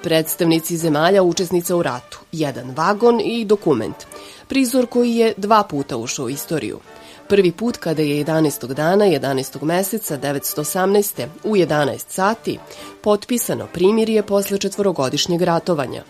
Predstavnici 0.02 0.76
zemalja 0.76 1.22
učesnica 1.22 1.76
u 1.76 1.82
ratu, 1.82 2.18
jedan 2.32 2.70
vagon 2.76 3.20
i 3.20 3.44
dokument. 3.44 3.96
Prizor 4.48 4.86
koji 4.86 5.16
je 5.16 5.34
dva 5.36 5.62
puta 5.62 5.96
ušao 5.96 6.26
u 6.26 6.30
istoriju. 6.30 6.80
Prvi 7.34 7.52
put 7.52 7.76
kada 7.76 8.02
je 8.02 8.24
11. 8.24 8.74
dana 8.74 9.04
11. 9.04 9.64
meseca 9.64 10.18
918. 10.18 11.26
u 11.44 11.56
11 11.56 12.04
sati 12.08 12.58
potpisano 13.02 13.66
primirje 13.72 14.22
posle 14.22 14.58
četvorogodišnjeg 14.58 15.42
ratovanja. 15.42 16.02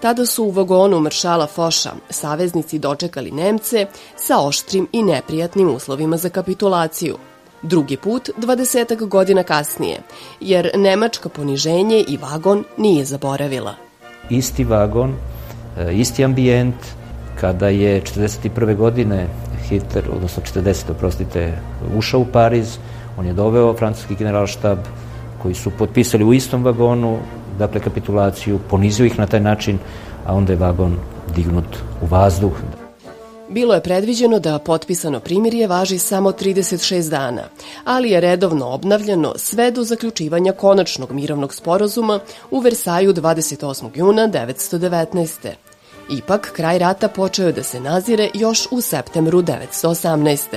Tada 0.00 0.26
su 0.26 0.44
u 0.44 0.50
vagonu 0.50 1.00
maršala 1.00 1.46
Foša 1.46 1.92
saveznici 2.10 2.78
dočekali 2.78 3.30
Nemce 3.30 3.86
sa 4.16 4.40
oštrim 4.40 4.88
i 4.92 5.02
neprijatnim 5.02 5.70
uslovima 5.70 6.16
za 6.16 6.28
kapitulaciju. 6.28 7.16
Drugi 7.62 7.96
put 7.96 8.30
20 8.38 9.08
godina 9.08 9.42
kasnije, 9.42 10.02
jer 10.40 10.70
nemačka 10.74 11.28
poniženje 11.28 12.04
i 12.08 12.16
vagon 12.16 12.64
nije 12.76 13.04
zaboravila. 13.04 13.74
isti 14.28 14.64
vagon, 14.64 15.14
e, 15.78 15.92
isti 15.92 16.24
ambijent, 16.24 16.76
kada 17.40 17.68
je 17.68 18.02
41. 18.02 18.76
godine 18.76 19.28
Hitler, 19.68 20.04
odnosno 20.16 20.42
40. 20.54 20.90
oprostite, 20.90 21.58
ušao 21.96 22.20
u 22.20 22.26
Pariz, 22.32 22.78
on 23.18 23.26
je 23.26 23.32
doveo 23.32 23.74
francuski 23.74 24.14
generalštab 24.14 24.78
koji 25.42 25.54
su 25.54 25.70
potpisali 25.70 26.24
u 26.24 26.32
istom 26.32 26.64
vagonu, 26.64 27.18
dakle 27.58 27.80
kapitulaciju, 27.80 28.58
ponizio 28.70 29.06
ih 29.06 29.18
na 29.18 29.26
taj 29.26 29.40
način, 29.40 29.78
a 30.26 30.34
onda 30.34 30.52
je 30.52 30.58
vagon 30.58 30.96
dignut 31.34 31.76
u 32.02 32.06
vazduh. 32.06 32.52
Bilo 33.50 33.74
je 33.74 33.82
predviđeno 33.82 34.38
da 34.38 34.58
potpisano 34.58 35.20
primirje 35.20 35.66
važi 35.66 35.98
samo 35.98 36.32
36 36.32 37.10
dana, 37.10 37.42
ali 37.84 38.10
je 38.10 38.20
redovno 38.20 38.66
obnavljano 38.66 39.32
sve 39.36 39.70
do 39.70 39.84
zaključivanja 39.84 40.52
konačnog 40.52 41.12
mirovnog 41.12 41.54
sporazuma 41.54 42.20
u 42.50 42.60
Versaju 42.60 43.14
28. 43.14 43.88
juna 43.94 44.28
1919. 44.28 45.69
Ipak, 46.10 46.52
kraj 46.52 46.78
rata 46.78 47.08
počeo 47.08 47.52
da 47.52 47.62
se 47.62 47.80
nazire 47.80 48.30
još 48.34 48.68
u 48.70 48.80
septembru 48.80 49.42
1918. 49.42 50.56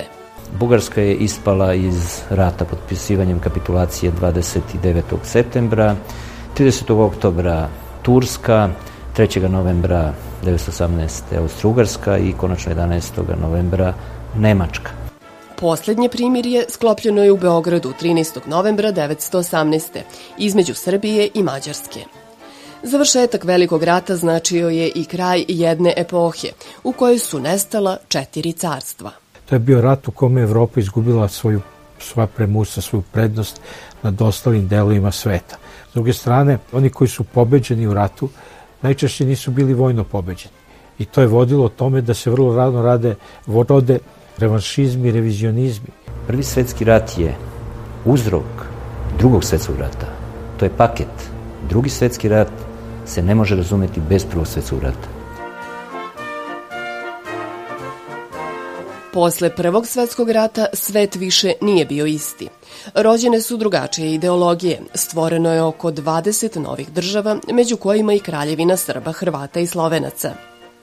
Bugarska 0.59 1.01
je 1.01 1.15
ispala 1.15 1.73
iz 1.73 2.21
rata 2.29 2.65
potpisivanjem 2.65 3.39
kapitulacije 3.39 4.11
29. 4.11 5.01
septembra, 5.23 5.95
30. 6.57 7.05
oktobra 7.05 7.69
Turska, 8.01 8.69
3. 9.17 9.49
novembra 9.49 10.13
1918. 10.43 11.21
Austro-Ugarska 11.37 12.17
i 12.17 12.33
konačno 12.33 12.75
11. 12.75 13.39
novembra 13.41 13.93
Nemačka. 14.37 14.91
Poslednje 15.59 16.09
primirje 16.09 16.65
sklopljeno 16.69 17.23
je 17.23 17.31
u 17.31 17.37
Beogradu 17.37 17.93
13. 18.01 18.47
novembra 18.47 18.91
1918. 18.91 20.01
između 20.37 20.73
Srbije 20.73 21.29
i 21.33 21.43
Mađarske. 21.43 22.22
Završetak 22.85 23.43
Velikog 23.43 23.83
rata 23.83 24.15
značio 24.15 24.69
je 24.69 24.89
i 24.95 25.05
kraj 25.05 25.45
jedne 25.47 25.93
epohe 25.97 26.47
u 26.83 26.91
kojoj 26.91 27.19
su 27.19 27.39
nestala 27.39 27.97
četiri 28.07 28.53
carstva. 28.53 29.11
To 29.45 29.55
je 29.55 29.59
bio 29.59 29.81
rat 29.81 30.07
u 30.07 30.11
kome 30.11 30.41
je 30.41 30.43
Evropa 30.43 30.79
izgubila 30.79 31.27
svoju 31.27 31.61
sva 31.99 32.27
premusa, 32.27 32.81
svoju 32.81 33.03
prednost 33.11 33.61
nad 34.01 34.21
ostalim 34.21 34.67
delovima 34.67 35.11
sveta. 35.11 35.57
S 35.91 35.93
druge 35.93 36.13
strane, 36.13 36.57
oni 36.71 36.89
koji 36.89 37.07
su 37.07 37.23
pobeđeni 37.23 37.87
u 37.87 37.93
ratu 37.93 38.29
najčešće 38.81 39.25
nisu 39.25 39.51
bili 39.51 39.73
vojno 39.73 40.03
pobeđeni. 40.03 40.55
I 40.99 41.05
to 41.05 41.21
je 41.21 41.27
vodilo 41.27 41.69
tome 41.69 42.01
da 42.01 42.13
se 42.13 42.31
vrlo 42.31 42.55
rano 42.55 42.81
rade 42.81 43.15
vorode 43.45 43.99
revanšizmi, 44.37 45.11
revizionizmi. 45.11 45.87
Prvi 46.27 46.43
svetski 46.43 46.83
rat 46.83 47.17
je 47.17 47.35
uzrok 48.05 48.67
drugog 49.17 49.43
svetskog 49.43 49.79
rata. 49.79 50.07
To 50.59 50.65
je 50.65 50.77
paket. 50.77 51.31
Drugi 51.69 51.89
svetski 51.89 52.29
rat 52.29 52.72
se 53.05 53.21
ne 53.21 53.35
može 53.35 53.55
razumeti 53.55 53.99
bez 54.09 54.25
prvog 54.25 54.47
svetskog 54.47 54.79
rata. 54.83 55.07
Posle 59.13 59.55
Prvog 59.55 59.87
svetskog 59.87 60.29
rata 60.29 60.65
svet 60.73 61.15
više 61.15 61.53
nije 61.61 61.85
bio 61.85 62.05
isti. 62.05 62.49
Rođene 62.95 63.41
su 63.41 63.57
drugačije 63.57 64.13
ideologije, 64.13 64.81
stvoreno 64.93 65.53
je 65.53 65.61
oko 65.61 65.91
20 65.91 66.59
novih 66.59 66.91
država, 66.91 67.37
među 67.51 67.77
kojima 67.77 68.13
i 68.13 68.19
kraljevina 68.19 68.77
Srba, 68.77 69.11
Hrvata 69.11 69.59
i 69.59 69.67
Slovenaca. 69.67 70.33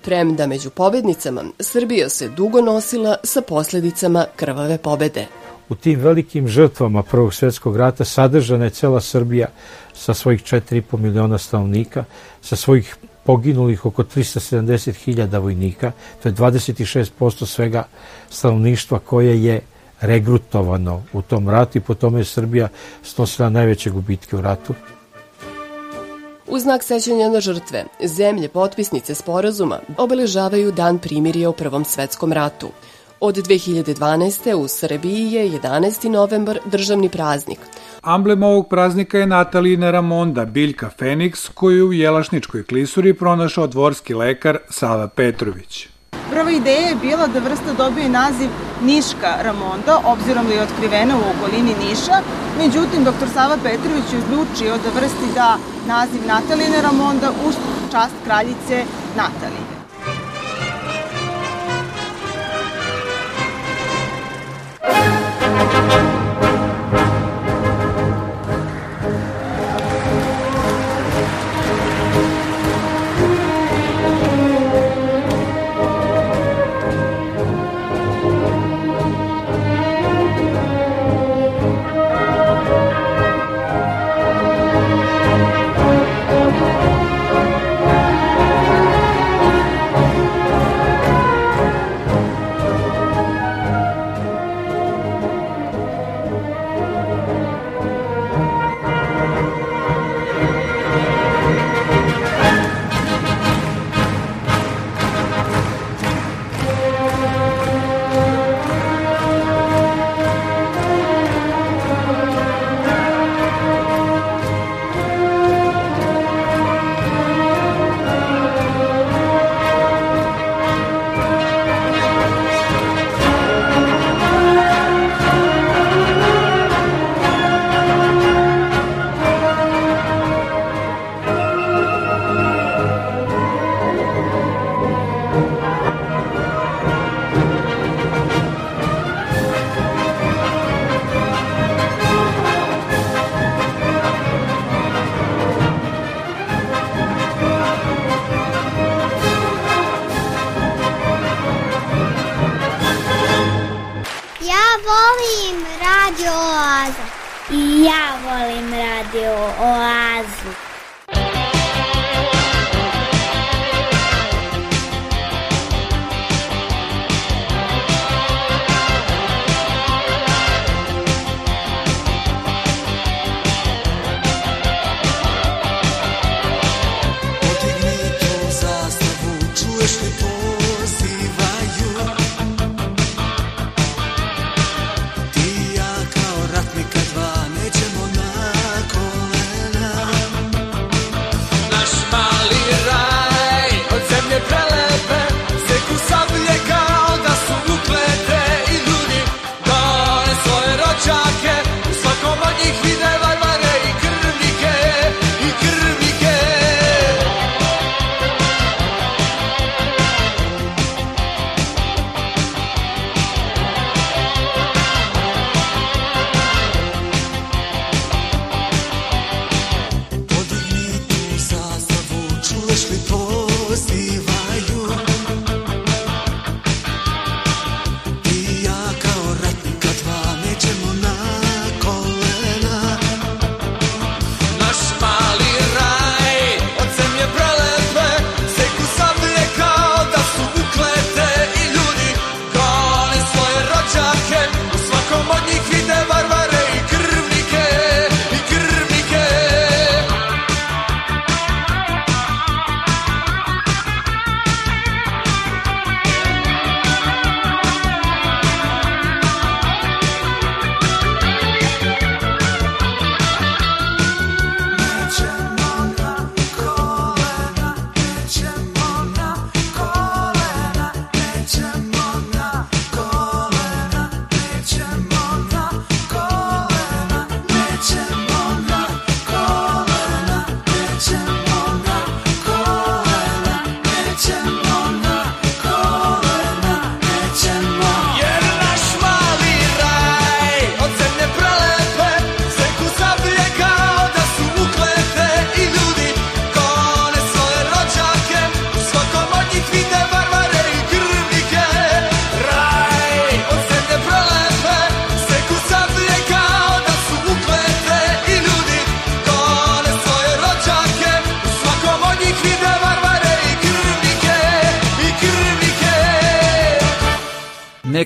Premda 0.03 0.47
među 0.47 0.71
pobednicama, 0.71 1.45
Srbija 1.61 2.09
se 2.09 2.29
dugo 2.29 2.61
nosila 2.61 3.17
sa 3.25 3.41
posledicama 3.41 4.27
krvave 4.37 4.79
pobede. 4.79 5.27
U 5.71 5.75
tim 5.75 6.01
velikim 6.01 6.49
žrtvama 6.49 7.03
Prvog 7.03 7.35
svetskog 7.35 7.77
rata 7.77 8.05
sadržana 8.05 8.65
je 8.65 8.71
cela 8.71 9.01
Srbija 9.01 9.47
sa 9.95 10.15
svojih 10.15 10.43
4,5 10.43 10.99
miliona 10.99 11.39
stanovnika, 11.39 12.05
sa 12.43 12.57
svojih 12.57 12.97
poginulih 13.25 13.87
oko 13.87 14.03
370.000 14.03 15.39
vojnika, 15.39 15.93
to 16.23 16.29
je 16.29 16.35
26% 16.35 17.47
svega 17.47 17.85
stanovništva 18.31 18.99
koje 18.99 19.45
je 19.45 19.61
regrutovano 20.01 21.03
u 21.13 21.23
tom 21.23 21.49
ratu 21.49 21.79
i 21.79 21.81
po 21.81 21.95
tome 21.95 22.21
je 22.21 22.25
Srbija 22.25 22.69
snosila 23.03 23.49
najveće 23.49 23.91
gubitke 23.91 24.37
u 24.37 24.41
ratu. 24.41 24.75
U 26.47 26.59
znak 26.59 26.83
sećanja 26.83 27.29
na 27.29 27.41
žrtve, 27.41 27.85
zemlje 28.05 28.49
potpisnice 28.49 29.15
sporazuma 29.15 29.79
obeležavaju 29.97 30.73
dan 30.73 30.99
primirja 30.99 31.51
u 31.51 31.53
Prvom 31.53 31.85
svetskom 31.85 32.33
ratu. 32.33 32.69
Od 33.23 33.37
2012. 33.37 34.55
u 34.55 34.69
Srbiji 34.69 35.33
je 35.33 35.51
11. 35.51 36.09
novembar 36.09 36.59
državni 36.65 37.09
praznik. 37.09 37.59
Amblem 38.03 38.43
ovog 38.43 38.69
praznika 38.69 39.19
je 39.19 39.27
Natalina 39.27 39.91
Ramonda, 39.91 40.45
biljka 40.45 40.91
Feniks, 40.99 41.49
koju 41.49 41.89
u 41.89 41.93
Jelašničkoj 41.93 42.65
klisuri 42.65 43.15
pronašao 43.15 43.67
dvorski 43.67 44.15
lekar 44.15 44.59
Sava 44.69 45.09
Petrović. 45.09 45.89
Prva 46.31 46.51
ideja 46.51 46.89
je 46.89 46.95
bila 46.95 47.27
da 47.27 47.39
vrsta 47.39 47.73
dobije 47.79 48.09
naziv 48.09 48.49
Niška 48.83 49.35
Ramonda, 49.43 50.01
obzirom 50.05 50.47
da 50.47 50.55
je 50.55 50.63
otkrivena 50.63 51.17
u 51.17 51.21
okolini 51.31 51.75
Niša. 51.83 52.17
Međutim, 52.59 53.05
dr. 53.05 53.29
Sava 53.35 53.57
Petrović 53.63 54.13
je 54.13 54.19
odlučio 54.19 54.73
da 54.85 55.01
vrsti 55.01 55.35
da 55.35 55.57
naziv 55.87 56.21
Nataline 56.27 56.83
Ramonda 56.83 57.31
u 57.31 57.53
čast 57.93 58.15
kraljice 58.25 58.85
Natalije. 59.17 59.80
Música 64.83 66.10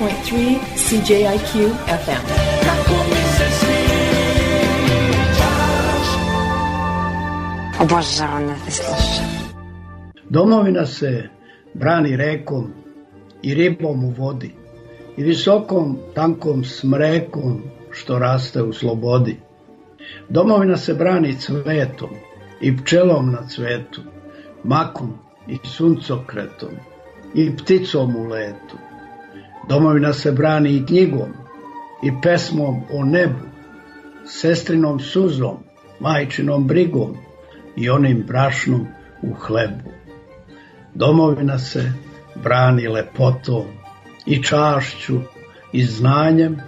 88.3 0.00 0.58
CJIQ 0.76 1.70
FM. 2.04 2.24
Obožavam 7.80 8.46
da 8.46 8.70
slušam. 8.70 9.24
Domovina 10.28 10.86
se 10.86 11.28
brani 11.74 12.16
rekom 12.16 12.72
i 13.42 13.54
ribom 13.54 14.04
u 14.04 14.10
vodi 14.10 14.54
i 15.16 15.22
visokom 15.22 15.98
tankom 16.14 16.64
smrekom 16.64 17.62
što 17.90 18.18
raste 18.18 18.62
u 18.62 18.72
slobodi. 18.72 19.36
Domovina 20.28 20.76
se 20.76 20.94
brani 20.94 21.36
cvetom 21.40 22.10
i 22.60 22.76
pčelom 22.76 23.32
na 23.32 23.48
cvetu, 23.48 24.00
makom 24.64 25.18
i 25.48 25.58
suncokretom 25.64 26.70
i 27.34 27.56
pticom 27.56 28.16
u 28.16 28.24
letu. 28.26 28.76
Domovina 29.68 30.12
se 30.12 30.32
brani 30.32 30.76
i 30.76 30.86
knjigom 30.86 31.32
i 32.02 32.12
pesmom 32.22 32.82
o 32.92 33.04
nebu, 33.04 33.44
sestrinom 34.26 35.00
suzom, 35.00 35.56
majčinom 36.00 36.66
brigom 36.66 37.16
i 37.76 37.90
onim 37.90 38.24
brašnom 38.26 38.86
u 39.22 39.34
hlebu. 39.34 39.90
Domovina 40.94 41.58
se 41.58 41.92
brani 42.34 42.88
lepotom 42.88 43.64
i 44.26 44.42
čašću 44.42 45.20
i 45.72 45.84
znanjem, 45.84 46.60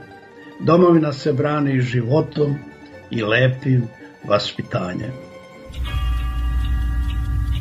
Domovina 0.60 1.12
se 1.12 1.32
brani 1.32 1.80
životom 1.80 2.54
i 3.10 3.22
lepim 3.22 3.88
vaspitanjem. 4.28 5.12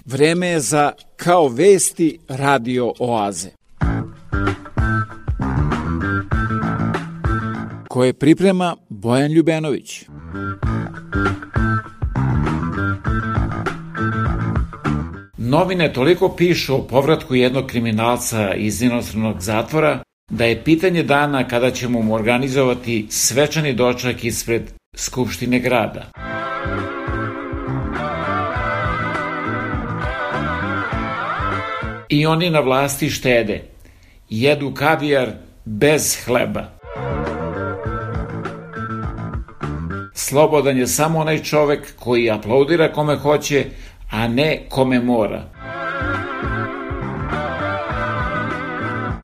Vreme 0.06 0.48
je 0.48 0.60
za 0.60 0.92
Kao 1.16 1.48
vesti 1.48 2.20
radio 2.28 2.94
oaze. 3.00 3.57
Koje 7.98 8.14
priprema 8.14 8.76
Bojan 8.90 9.32
Ljubenović. 9.32 10.06
Novine 15.38 15.94
toliko 15.94 16.36
pišu 16.36 16.76
o 16.76 16.88
povratku 16.88 17.36
jednog 17.36 17.66
kriminalca 17.68 18.54
iz 18.54 18.82
inostranog 18.82 19.42
zatvora 19.42 20.04
da 20.32 20.46
je 20.46 20.64
pitanje 20.64 21.04
dana 21.04 21.48
kada 21.48 21.72
ćemo 21.72 22.02
mu 22.02 22.14
organizovati 22.14 23.08
svečani 23.10 23.74
dočak 23.74 24.24
ispred 24.24 24.72
Skupštine 24.96 25.60
grada. 25.60 26.12
I 32.10 32.26
oni 32.26 32.50
na 32.50 32.60
vlasti 32.60 33.10
štede. 33.10 33.64
Jedu 34.30 34.74
kavijar 34.74 35.32
bez 35.66 36.26
hleba. 36.26 36.77
Slobodan 40.28 40.78
je 40.78 40.88
samo 40.88 41.20
onaj 41.20 41.44
čovek 41.44 41.96
koji 42.00 42.30
aplaudira 42.32 42.94
kome 42.94 43.16
hoće, 43.16 43.66
a 44.12 44.28
ne 44.28 44.66
kome 44.70 45.00
mora. 45.00 45.44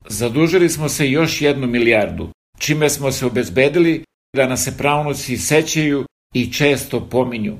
Zadužili 0.08 0.68
smo 0.68 0.88
se 0.88 1.10
još 1.10 1.42
jednu 1.42 1.66
milijardu, 1.66 2.28
čime 2.58 2.90
smo 2.90 3.12
se 3.12 3.26
obezbedili 3.26 4.04
da 4.36 4.46
nas 4.46 4.64
se 4.64 4.76
pravnuci 4.78 5.36
sećaju 5.36 6.04
i 6.34 6.52
često 6.52 7.08
pominju. 7.08 7.56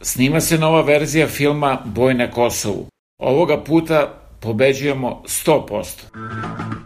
Snima 0.00 0.40
se 0.40 0.58
nova 0.58 0.82
verzija 0.82 1.26
filma 1.26 1.82
Boj 1.84 2.14
na 2.14 2.30
Kosovu. 2.30 2.86
Ovoga 3.18 3.64
puta 3.64 4.20
pobeđujemo 4.40 5.22
100%. 5.24 6.85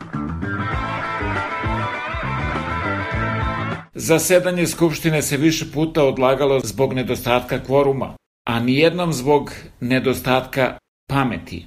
Zasedanje 4.02 4.66
Skupštine 4.66 5.22
se 5.22 5.36
više 5.36 5.64
puta 5.72 6.04
odlagalo 6.04 6.60
zbog 6.60 6.94
nedostatka 6.94 7.58
kvoruma, 7.64 8.14
a 8.48 8.60
nijednom 8.60 9.12
zbog 9.12 9.52
nedostatka 9.80 10.78
pameti. 11.10 11.66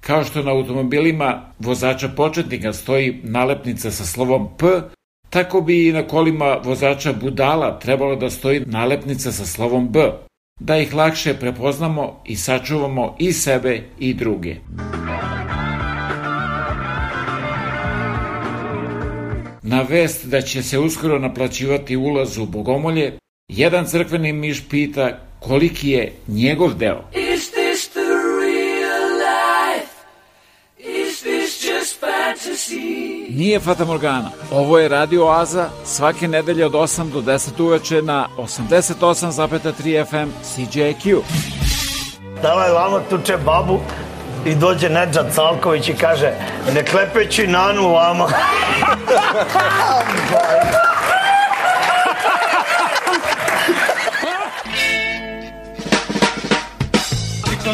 Kao 0.00 0.24
što 0.24 0.42
na 0.42 0.50
automobilima 0.50 1.42
vozača 1.58 2.08
početnika 2.08 2.72
stoji 2.72 3.20
nalepnica 3.22 3.90
sa 3.90 4.04
slovom 4.04 4.48
P, 4.58 4.66
tako 5.30 5.60
bi 5.60 5.88
i 5.88 5.92
na 5.92 6.06
kolima 6.06 6.58
vozača 6.64 7.12
budala 7.12 7.78
trebalo 7.78 8.16
da 8.16 8.30
stoji 8.30 8.60
nalepnica 8.66 9.32
sa 9.32 9.46
slovom 9.46 9.88
B, 9.88 10.12
da 10.60 10.78
ih 10.78 10.94
lakše 10.94 11.34
prepoznamo 11.34 12.20
i 12.24 12.36
sačuvamo 12.36 13.16
i 13.18 13.32
sebe 13.32 13.82
i 13.98 14.14
druge. 14.14 14.56
Na 19.72 19.82
vest 19.82 20.26
da 20.26 20.40
će 20.40 20.62
se 20.62 20.78
uskoro 20.78 21.18
naplaćivati 21.18 21.96
ulaz 21.96 22.38
u 22.38 22.46
Bogomolje, 22.46 23.18
jedan 23.48 23.86
crkveni 23.86 24.32
miš 24.32 24.68
pita 24.68 25.18
koliki 25.40 25.90
je 25.90 26.12
njegov 26.28 26.74
deo. 26.74 27.04
Is 27.12 27.50
this 27.50 27.88
the 27.88 28.00
real 28.40 29.06
life? 29.28 29.92
Is 30.78 31.20
this 31.20 31.64
just 31.64 32.00
fantasy? 32.00 33.26
Nije 33.30 33.60
Fata 33.60 33.84
Morgana. 33.84 34.30
Ovo 34.50 34.78
je 34.78 34.88
Radio 34.88 35.26
Oaza 35.26 35.70
svake 35.84 36.28
nedelje 36.28 36.66
od 36.66 36.72
8 36.72 37.10
do 37.12 37.20
10 37.20 37.62
uveče 37.62 38.02
na 38.02 38.28
88,3 38.38 40.04
FM 40.06 40.30
CJQ. 40.42 41.20
Davaj 42.42 42.70
vamo 42.70 43.00
tuče 43.10 43.36
babu 43.36 43.80
i 44.44 44.54
dođe 44.54 44.88
Nedžad 44.88 45.34
Salković 45.34 45.88
i 45.88 45.94
kaže 45.94 46.32
ne 46.74 46.84
klepeći 46.84 47.46
nanu 47.46 47.94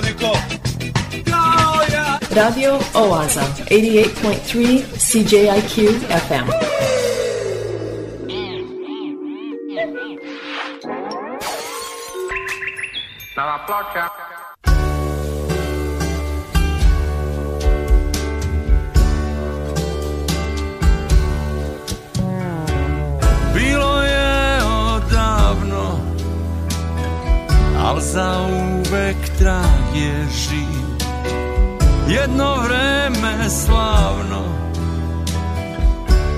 niko. 0.05 0.39
Radio 2.37 2.79
Oaza, 2.95 3.41
88.3 3.71 4.83
CJIQ 4.99 5.99
FM. 6.29 6.51
Dalla 13.37 13.59
placca. 13.67 14.28
Al 27.99 28.05
za 28.05 28.47
uvek 28.47 29.17
trag 29.39 29.97
je 29.97 30.27
živ. 30.31 30.99
Jedno 32.09 32.57
vreme 32.57 33.51
slavno 33.51 34.43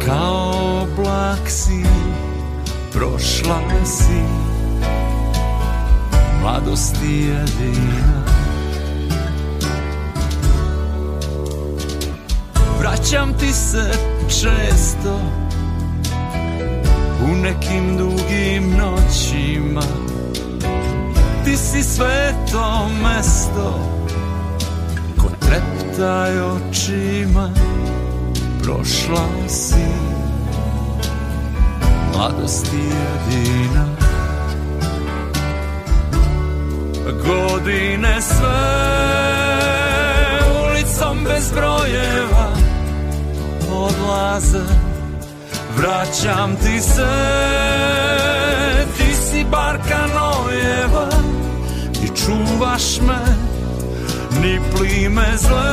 Kao 0.07 0.83
oblak 0.83 1.51
si 1.51 1.85
Prošla 2.93 3.61
si. 3.85 4.23
Mladosti 6.43 7.29
jedina 7.29 8.25
Vraćam 12.79 13.39
ti 13.39 13.53
se 13.53 13.93
često 14.29 15.21
U 17.25 17.37
nekim 17.37 17.97
dugim 17.97 18.71
noćima 18.71 20.10
Ti 21.45 21.57
si 21.57 21.83
sveto 21.83 22.89
mesto. 23.03 23.69
Ko 25.17 25.29
treptaj 25.41 26.41
očima 26.41 27.51
Prošla 28.63 29.27
si. 29.49 29.87
Mladosti 32.13 32.77
jedina 32.77 33.85
Godine 37.27 38.21
sve 38.21 38.61
Ulicom 40.65 41.25
bez 41.25 41.53
brojeva. 41.53 42.49
Odlaze 43.73 44.91
Vraćam 45.77 46.57
ti 46.57 46.81
se. 46.81 47.09
Ti 48.97 49.15
si 49.15 49.45
barka 49.51 49.99
nojeva 50.15 51.20
čuvaš 52.25 53.01
me 53.01 53.25
Ni 54.43 54.61
plime 54.77 55.27
zle 55.37 55.71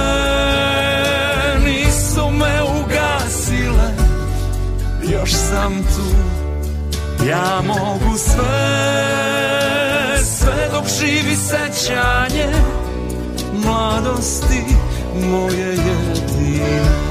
Nisu 1.65 2.30
me 2.32 2.61
ugasile. 2.64 3.94
Još 5.03 5.32
sam 5.32 5.74
tu 5.84 6.15
Ja 7.30 7.61
mogu 7.68 8.18
sve 8.18 9.07
Sve 10.24 10.69
dok 10.72 10.84
živi 10.99 11.36
sećanje 11.36 12.53
Mladosti 13.53 14.64
moje 15.32 15.68
jedine 15.68 17.07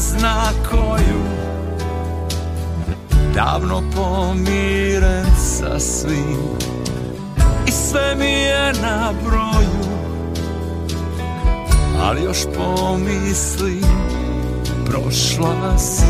zna 0.00 0.50
koju. 0.70 1.22
Davno 3.34 3.82
pomiren 3.96 5.26
sa 5.36 5.80
svim. 5.80 6.38
I 7.66 7.70
sve 7.70 8.14
mi 8.18 8.30
je 8.30 8.72
na 8.82 9.12
broju. 9.24 9.90
Ali 12.02 12.22
još 12.22 12.38
pomislim 12.56 13.84
Prošla 14.86 15.78
si. 15.78 16.06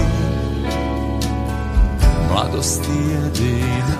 Mladosti 2.32 2.90
jedina 2.90 3.99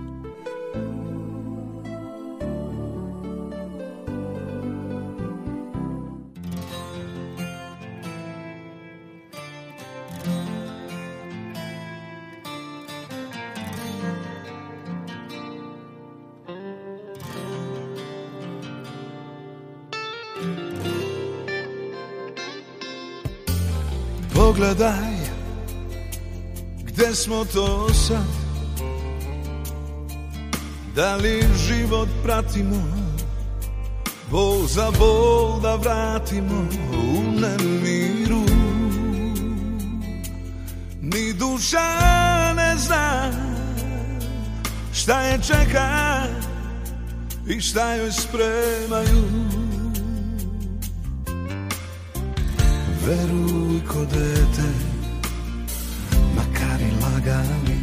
Pogledaj 24.61 25.17
Gde 26.83 27.15
smo 27.15 27.45
to 27.45 27.93
sad? 27.93 28.25
Da 30.95 31.15
li 31.15 31.43
život 31.67 32.09
pratimo? 32.23 32.75
Bol 34.31 34.67
za 34.67 34.91
bol 34.99 35.59
da 35.61 35.75
vratimo 35.75 36.67
U 36.93 37.21
nemiru. 37.41 38.45
Ni 41.01 41.33
duša 41.33 42.53
ne 42.55 42.75
zna 42.77 43.31
Šta 44.93 45.21
je 45.21 45.39
čeka 45.47 46.23
I 47.47 47.61
šta 47.61 47.95
joj 47.95 48.11
spremaju 48.11 49.23
Veruj 53.05 53.81
ko 53.87 54.05
dete 54.05 54.69
Makar 56.35 56.81
i 56.81 56.91
lagali 57.01 57.79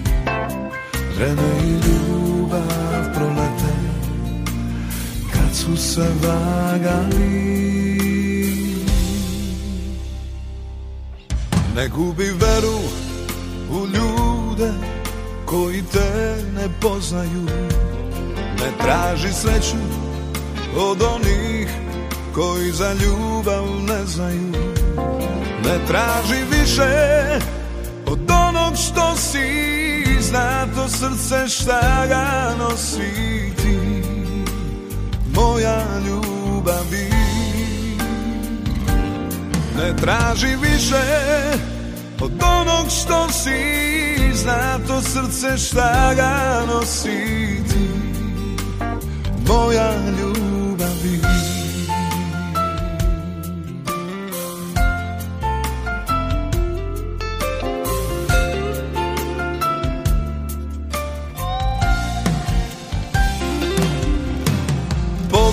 Vreme 1.16 1.50
i 1.64 1.72
ljubav 1.72 3.14
prolete 3.14 3.74
Kad 5.32 5.54
su 5.54 5.76
se 5.76 6.06
vagali. 6.22 7.58
Ne 11.76 11.88
gubi 11.88 12.24
veru 12.24 12.78
u 13.70 13.86
ljude 13.86 14.72
Koji 15.44 15.82
te 15.92 16.36
ne 16.54 16.68
poznaju. 16.80 17.44
Ne 18.60 18.70
traži 18.82 19.32
sreću 19.32 19.76
od 20.76 21.02
onih 21.02 21.68
koji 22.34 22.72
za 22.72 22.92
ljubav 22.92 23.64
ne 23.88 24.06
znaju 24.06 24.67
Ne 25.64 25.78
traži 25.86 26.44
više 26.50 27.40
od 28.06 28.30
onog 28.30 28.76
što 28.76 29.16
si 29.16 29.48
Zna 30.20 30.66
to 30.74 30.88
srce 30.88 31.48
šta 31.48 32.06
ga 32.08 32.54
nosi 32.58 33.52
ti. 33.56 34.02
Moja 35.34 35.84
ljubavi. 36.06 37.10
Ne 39.76 39.96
traži 39.96 40.56
više 40.62 41.02
od 42.20 42.42
onog 42.42 42.90
što 43.02 43.28
si 43.32 44.34
Zna 44.34 44.78
to 44.86 45.02
srce 45.02 45.56
šta 45.56 46.14
ga 46.16 46.62
nosi 46.66 47.62
ti. 47.68 47.88
Moja 49.46 49.92
ljubavi 50.20 50.47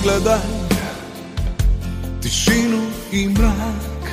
Pogledaj 0.06 0.38
tišinu 2.22 2.82
i 3.12 3.28
mrak. 3.28 4.04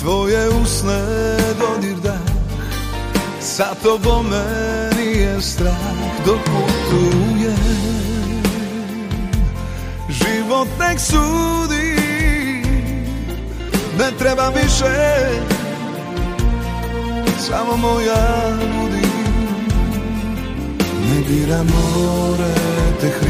Tvoje 0.00 0.48
usne 0.48 1.00
dodir 1.60 1.96
dah 2.02 2.20
Sa 3.40 3.74
tobom 3.82 4.26
meni 4.30 5.18
je 5.18 5.42
strah. 5.42 6.24
Dok 6.26 6.38
putuje 6.44 7.54
Život 10.08 10.68
nek 10.78 11.00
sudi. 11.00 11.92
Ne 13.98 14.10
treba 14.18 14.48
više 14.48 14.96
Samo 17.38 17.76
moja 17.76 18.48
budi. 18.60 19.08
Ne 21.08 21.20
dira 21.28 21.62
more 21.62 22.54
te 23.00 23.27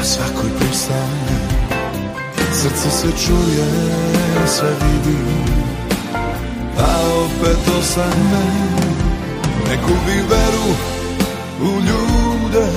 Pa 0.00 0.06
svakoj 0.06 0.50
pristane 0.58 1.38
Srce 2.52 2.90
se 2.90 3.06
čuje, 3.24 3.68
sve 4.46 4.68
vidi. 4.82 5.18
A 6.78 7.00
opet 7.24 7.58
osane 7.78 8.46
Ne 9.68 9.76
gubi 9.76 10.18
veru 10.30 10.70
u 11.60 11.80
ljude 11.80 12.68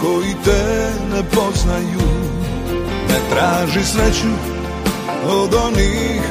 Koji 0.00 0.34
te 0.44 0.90
ne 1.14 1.22
poznaju. 1.22 2.10
Ne 3.08 3.18
traži 3.30 3.84
sreću 3.84 4.34
od 5.26 5.54
onih 5.54 6.22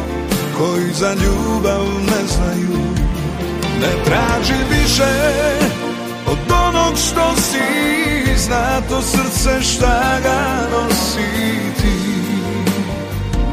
Koji 0.58 0.94
za 0.94 1.14
ljubav 1.14 1.86
ne 1.86 2.28
znaju. 2.28 2.80
Ne 3.82 4.04
traži 4.06 4.64
više 4.70 5.79
onog 6.90 6.98
što 6.98 7.42
si 7.42 8.38
Zna 8.38 8.82
to 8.90 9.02
srce 9.02 9.62
šta 9.62 10.20
ga 10.24 10.68
nosi 10.72 11.30
ti. 11.82 11.98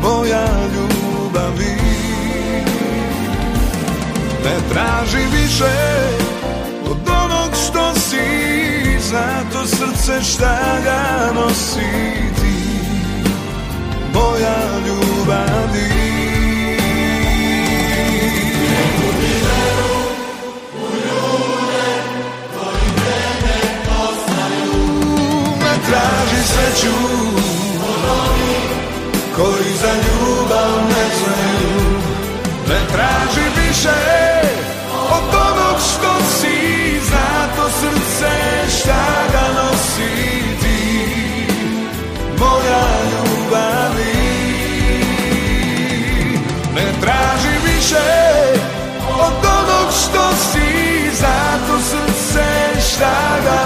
Moja 0.03 0.47
ljubavi. 0.75 1.77
Ne 4.45 4.57
traži 4.73 5.25
više 5.33 5.75
od 6.91 7.09
onog 7.09 7.55
što 7.69 7.95
si 7.95 8.99
Zna 9.01 9.51
to 9.53 9.67
srce 9.67 10.23
šta 10.23 10.59
ga 10.85 11.33
nosi 11.35 11.91
ti. 12.41 12.57
Moja 14.15 14.59
ljubavi 14.87 16.06
traži 25.97 26.43
sreću. 26.53 26.97
Koji 29.37 29.73
za 29.83 29.93
ljubav 30.05 30.71
ne 30.89 31.07
znaju. 31.19 31.91
Ne 32.69 32.81
traži 32.93 33.47
više 33.57 33.99
Od 35.11 35.35
onog 35.35 35.79
što 35.81 36.13
si. 36.41 37.01
Zato 37.01 37.71
srce 37.81 38.33
šta 38.79 39.05
ga 39.33 39.63
nosi 39.63 40.13
ti. 40.61 41.07
Moja 42.39 42.87
ljubavi. 43.11 44.17
Ne 46.75 46.93
traži 47.01 47.55
više 47.65 48.07
Od 49.11 49.45
onog 49.45 49.93
što 49.93 50.31
si. 50.53 51.11
Zato 51.13 51.79
srce 51.83 52.47
šta 52.81 53.15
ga 53.45 53.66